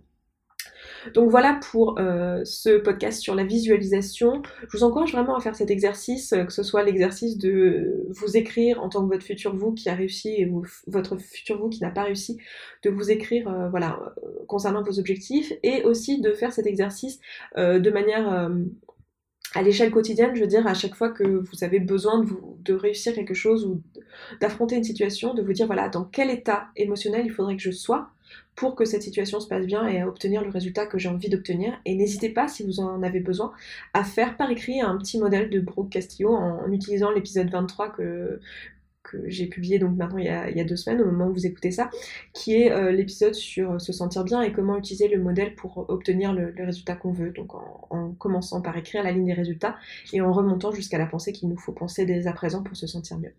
Donc 1.15 1.31
voilà 1.31 1.61
pour 1.71 1.99
euh, 1.99 2.43
ce 2.45 2.79
podcast 2.79 3.21
sur 3.21 3.35
la 3.35 3.45
visualisation. 3.45 4.43
Je 4.69 4.77
vous 4.77 4.85
encourage 4.85 5.13
vraiment 5.13 5.37
à 5.37 5.41
faire 5.41 5.55
cet 5.55 5.71
exercice, 5.71 6.33
euh, 6.33 6.45
que 6.45 6.53
ce 6.53 6.63
soit 6.63 6.83
l'exercice 6.83 7.39
de 7.39 8.05
vous 8.11 8.37
écrire 8.37 8.83
en 8.83 8.89
tant 8.89 9.07
que 9.07 9.13
votre 9.13 9.25
futur 9.25 9.55
vous 9.55 9.73
qui 9.73 9.89
a 9.89 9.95
réussi 9.95 10.31
et 10.31 10.51
votre 10.87 11.17
futur 11.17 11.59
vous 11.59 11.69
qui 11.69 11.83
n'a 11.83 11.91
pas 11.91 12.05
réussi, 12.05 12.39
de 12.83 12.91
vous 12.91 13.11
écrire 13.11 13.49
euh, 13.49 13.69
voilà, 13.69 14.15
concernant 14.47 14.83
vos 14.83 14.99
objectifs 14.99 15.53
et 15.63 15.83
aussi 15.85 16.21
de 16.21 16.33
faire 16.33 16.53
cet 16.53 16.67
exercice 16.67 17.21
de 17.57 17.91
manière 17.91 18.51
à 19.55 19.63
l'échelle 19.63 19.91
quotidienne, 19.91 20.35
je 20.35 20.41
veux 20.41 20.47
dire, 20.47 20.67
à 20.67 20.75
chaque 20.75 20.95
fois 20.95 21.11
que 21.11 21.25
vous 21.25 21.65
avez 21.65 21.81
besoin 21.81 22.23
de, 22.23 22.31
de 22.61 22.75
réussir 22.75 23.15
quelque 23.15 23.35
chose 23.35 23.65
ou 23.65 23.83
d'affronter 24.41 24.77
une 24.77 24.85
situation, 24.85 25.35
de 25.35 25.43
vous 25.43 25.53
dire, 25.53 25.67
voilà, 25.67 25.89
dans 25.89 26.05
quel 26.05 26.31
état 26.31 26.67
émotionnel 26.77 27.23
il 27.25 27.31
faudrait 27.33 27.57
que 27.57 27.63
je 27.63 27.71
sois 27.71 28.11
pour 28.57 28.75
que 28.75 28.85
cette 28.85 29.03
situation 29.03 29.39
se 29.39 29.49
passe 29.49 29.67
bien 29.67 29.87
et 29.87 30.01
à 30.01 30.09
obtenir 30.09 30.43
le 30.43 30.51
résultat 30.51 30.87
que 30.87 30.99
j'ai 30.99 31.09
envie 31.09 31.29
d'obtenir. 31.29 31.79
Et 31.85 31.95
n'hésitez 31.95 32.31
pas, 32.31 32.49
si 32.49 32.65
vous 32.65 32.81
en 32.81 33.03
avez 33.03 33.21
besoin, 33.21 33.53
à 33.93 34.03
faire 34.03 34.37
par 34.37 34.51
écrit 34.51 34.81
un 34.81 34.97
petit 34.97 35.19
modèle 35.19 35.51
de 35.51 35.61
Brooke 35.61 35.91
Castillo 35.91 36.35
en, 36.35 36.71
utilisant 36.73 37.11
l'épisode 37.11 37.51
23 37.51 37.91
que, 37.91 38.41
que 39.03 39.19
j'ai 39.29 39.47
publié 39.47 39.79
donc 39.79 39.97
maintenant 39.97 40.19
il 40.19 40.25
y, 40.25 40.29
a, 40.29 40.65
deux 40.65 40.75
semaines 40.75 41.01
au 41.01 41.05
moment 41.05 41.29
où 41.29 41.33
vous 41.33 41.47
écoutez 41.47 41.71
ça, 41.71 41.91
qui 42.33 42.55
est 42.55 42.73
euh, 42.73 42.91
l'épisode 42.91 43.35
sur 43.35 43.73
euh, 43.73 43.79
se 43.79 43.93
sentir 43.93 44.25
bien 44.25 44.43
et 44.43 44.53
comment 44.53 44.77
utiliser 44.77 45.07
le 45.09 45.21
modèle 45.23 45.55
pour 45.55 45.89
obtenir 45.89 46.33
le, 46.33 46.53
résultat 46.59 46.97
qu'on 46.97 47.13
veut. 47.13 47.31
Donc 47.31 47.55
en, 47.55 47.87
en, 47.91 48.13
commençant 48.13 48.63
par 48.63 48.77
écrire 48.77 49.03
la 49.03 49.13
ligne 49.13 49.27
des 49.27 49.35
résultats 49.35 49.77
et 50.13 50.21
en 50.21 50.33
remontant 50.33 50.73
jusqu'à 50.73 50.99
la 50.99 51.07
pensée 51.07 51.33
qu'il 51.33 51.49
nous 51.49 51.59
faut 51.59 51.73
penser 51.73 52.07
dès 52.07 52.27
à 52.27 52.33
présent 52.33 52.63
pour 52.63 52.77
se 52.77 52.87
sentir 52.87 53.19
mieux. 53.19 53.33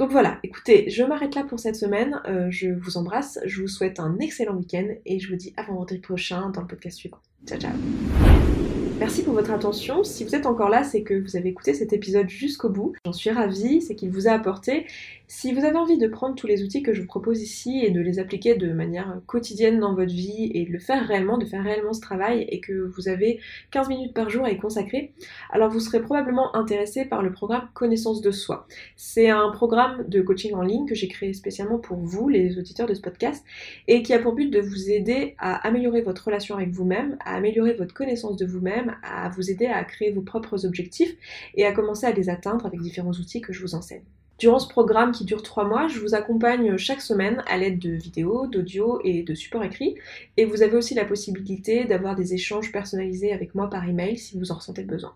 Donc 0.00 0.12
voilà, 0.12 0.38
écoutez, 0.42 0.88
je 0.88 1.02
m'arrête 1.02 1.34
là 1.34 1.44
pour 1.44 1.60
cette 1.60 1.76
semaine. 1.76 2.22
Euh, 2.26 2.46
je 2.48 2.70
vous 2.70 2.96
embrasse, 2.96 3.38
je 3.44 3.60
vous 3.60 3.68
souhaite 3.68 4.00
un 4.00 4.16
excellent 4.18 4.54
week-end 4.54 4.88
et 5.04 5.20
je 5.20 5.28
vous 5.28 5.36
dis 5.36 5.52
à 5.58 5.62
vendredi 5.62 5.98
prochain 5.98 6.48
dans 6.48 6.62
le 6.62 6.66
podcast 6.66 6.96
suivant. 6.96 7.18
Ciao 7.46 7.60
ciao 7.60 8.59
Merci 9.00 9.22
pour 9.22 9.32
votre 9.32 9.50
attention. 9.50 10.04
Si 10.04 10.24
vous 10.24 10.34
êtes 10.34 10.44
encore 10.44 10.68
là, 10.68 10.84
c'est 10.84 11.02
que 11.02 11.14
vous 11.14 11.34
avez 11.34 11.48
écouté 11.48 11.72
cet 11.72 11.94
épisode 11.94 12.28
jusqu'au 12.28 12.68
bout. 12.68 12.92
J'en 13.06 13.14
suis 13.14 13.30
ravie, 13.30 13.80
c'est 13.80 13.94
qu'il 13.94 14.10
vous 14.10 14.28
a 14.28 14.32
apporté. 14.32 14.84
Si 15.32 15.54
vous 15.54 15.64
avez 15.64 15.76
envie 15.76 15.96
de 15.96 16.08
prendre 16.08 16.34
tous 16.34 16.48
les 16.48 16.64
outils 16.64 16.82
que 16.82 16.92
je 16.92 17.00
vous 17.00 17.06
propose 17.06 17.40
ici 17.40 17.82
et 17.84 17.90
de 17.90 18.00
les 18.00 18.18
appliquer 18.18 18.56
de 18.56 18.72
manière 18.72 19.20
quotidienne 19.26 19.78
dans 19.78 19.94
votre 19.94 20.12
vie 20.12 20.50
et 20.52 20.66
de 20.66 20.72
le 20.72 20.80
faire 20.80 21.06
réellement, 21.06 21.38
de 21.38 21.46
faire 21.46 21.62
réellement 21.62 21.92
ce 21.92 22.00
travail 22.00 22.44
et 22.50 22.60
que 22.60 22.72
vous 22.72 23.08
avez 23.08 23.38
15 23.70 23.88
minutes 23.88 24.12
par 24.12 24.28
jour 24.28 24.44
à 24.44 24.50
y 24.50 24.58
consacrer, 24.58 25.12
alors 25.50 25.70
vous 25.70 25.78
serez 25.78 26.02
probablement 26.02 26.54
intéressé 26.56 27.04
par 27.04 27.22
le 27.22 27.32
programme 27.32 27.68
Connaissance 27.74 28.20
de 28.20 28.32
soi. 28.32 28.66
C'est 28.96 29.30
un 29.30 29.50
programme 29.50 30.04
de 30.08 30.20
coaching 30.20 30.52
en 30.54 30.62
ligne 30.62 30.84
que 30.84 30.96
j'ai 30.96 31.06
créé 31.06 31.32
spécialement 31.32 31.78
pour 31.78 31.98
vous, 31.98 32.28
les 32.28 32.58
auditeurs 32.58 32.88
de 32.88 32.94
ce 32.94 33.00
podcast, 33.00 33.44
et 33.86 34.02
qui 34.02 34.12
a 34.12 34.18
pour 34.18 34.34
but 34.34 34.50
de 34.50 34.60
vous 34.60 34.90
aider 34.90 35.36
à 35.38 35.64
améliorer 35.66 36.02
votre 36.02 36.24
relation 36.24 36.56
avec 36.56 36.70
vous-même, 36.70 37.16
à 37.24 37.36
améliorer 37.36 37.74
votre 37.74 37.94
connaissance 37.94 38.36
de 38.36 38.46
vous-même, 38.46 38.89
à 39.02 39.28
vous 39.30 39.50
aider 39.50 39.66
à 39.66 39.84
créer 39.84 40.10
vos 40.10 40.22
propres 40.22 40.66
objectifs 40.66 41.14
et 41.54 41.66
à 41.66 41.72
commencer 41.72 42.06
à 42.06 42.12
les 42.12 42.28
atteindre 42.28 42.66
avec 42.66 42.80
différents 42.80 43.12
outils 43.12 43.40
que 43.40 43.52
je 43.52 43.60
vous 43.60 43.74
enseigne. 43.74 44.02
Durant 44.40 44.58
ce 44.58 44.68
programme 44.68 45.12
qui 45.12 45.26
dure 45.26 45.42
trois 45.42 45.64
mois, 45.64 45.86
je 45.86 46.00
vous 46.00 46.14
accompagne 46.14 46.78
chaque 46.78 47.02
semaine 47.02 47.42
à 47.46 47.58
l'aide 47.58 47.78
de 47.78 47.90
vidéos, 47.90 48.46
d'audio 48.46 48.98
et 49.04 49.22
de 49.22 49.34
supports 49.34 49.64
écrits. 49.64 49.96
Et 50.38 50.46
vous 50.46 50.62
avez 50.62 50.78
aussi 50.78 50.94
la 50.94 51.04
possibilité 51.04 51.84
d'avoir 51.84 52.16
des 52.16 52.32
échanges 52.32 52.72
personnalisés 52.72 53.34
avec 53.34 53.54
moi 53.54 53.68
par 53.68 53.86
email 53.86 54.16
si 54.16 54.38
vous 54.38 54.50
en 54.50 54.54
ressentez 54.54 54.80
le 54.80 54.88
besoin. 54.88 55.12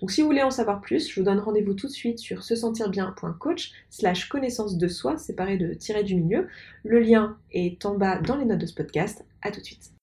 Donc 0.00 0.10
si 0.10 0.22
vous 0.22 0.26
voulez 0.26 0.42
en 0.42 0.50
savoir 0.50 0.80
plus, 0.80 1.08
je 1.08 1.20
vous 1.20 1.24
donne 1.24 1.38
rendez-vous 1.38 1.74
tout 1.74 1.86
de 1.86 1.92
suite 1.92 2.18
sur 2.18 2.42
se 2.42 2.56
sentir 2.56 2.90
bien.coach 2.90 3.70
slash 3.90 4.28
connaissance 4.28 4.76
de 4.76 4.88
soi 4.88 5.18
séparé 5.18 5.56
de 5.56 5.72
tirer 5.74 6.02
du 6.02 6.16
milieu. 6.16 6.48
Le 6.84 6.98
lien 6.98 7.36
est 7.52 7.86
en 7.86 7.94
bas 7.94 8.18
dans 8.18 8.34
les 8.34 8.44
notes 8.44 8.58
de 8.58 8.66
ce 8.66 8.74
podcast. 8.74 9.24
À 9.40 9.52
tout 9.52 9.60
de 9.60 9.66
suite. 9.66 9.92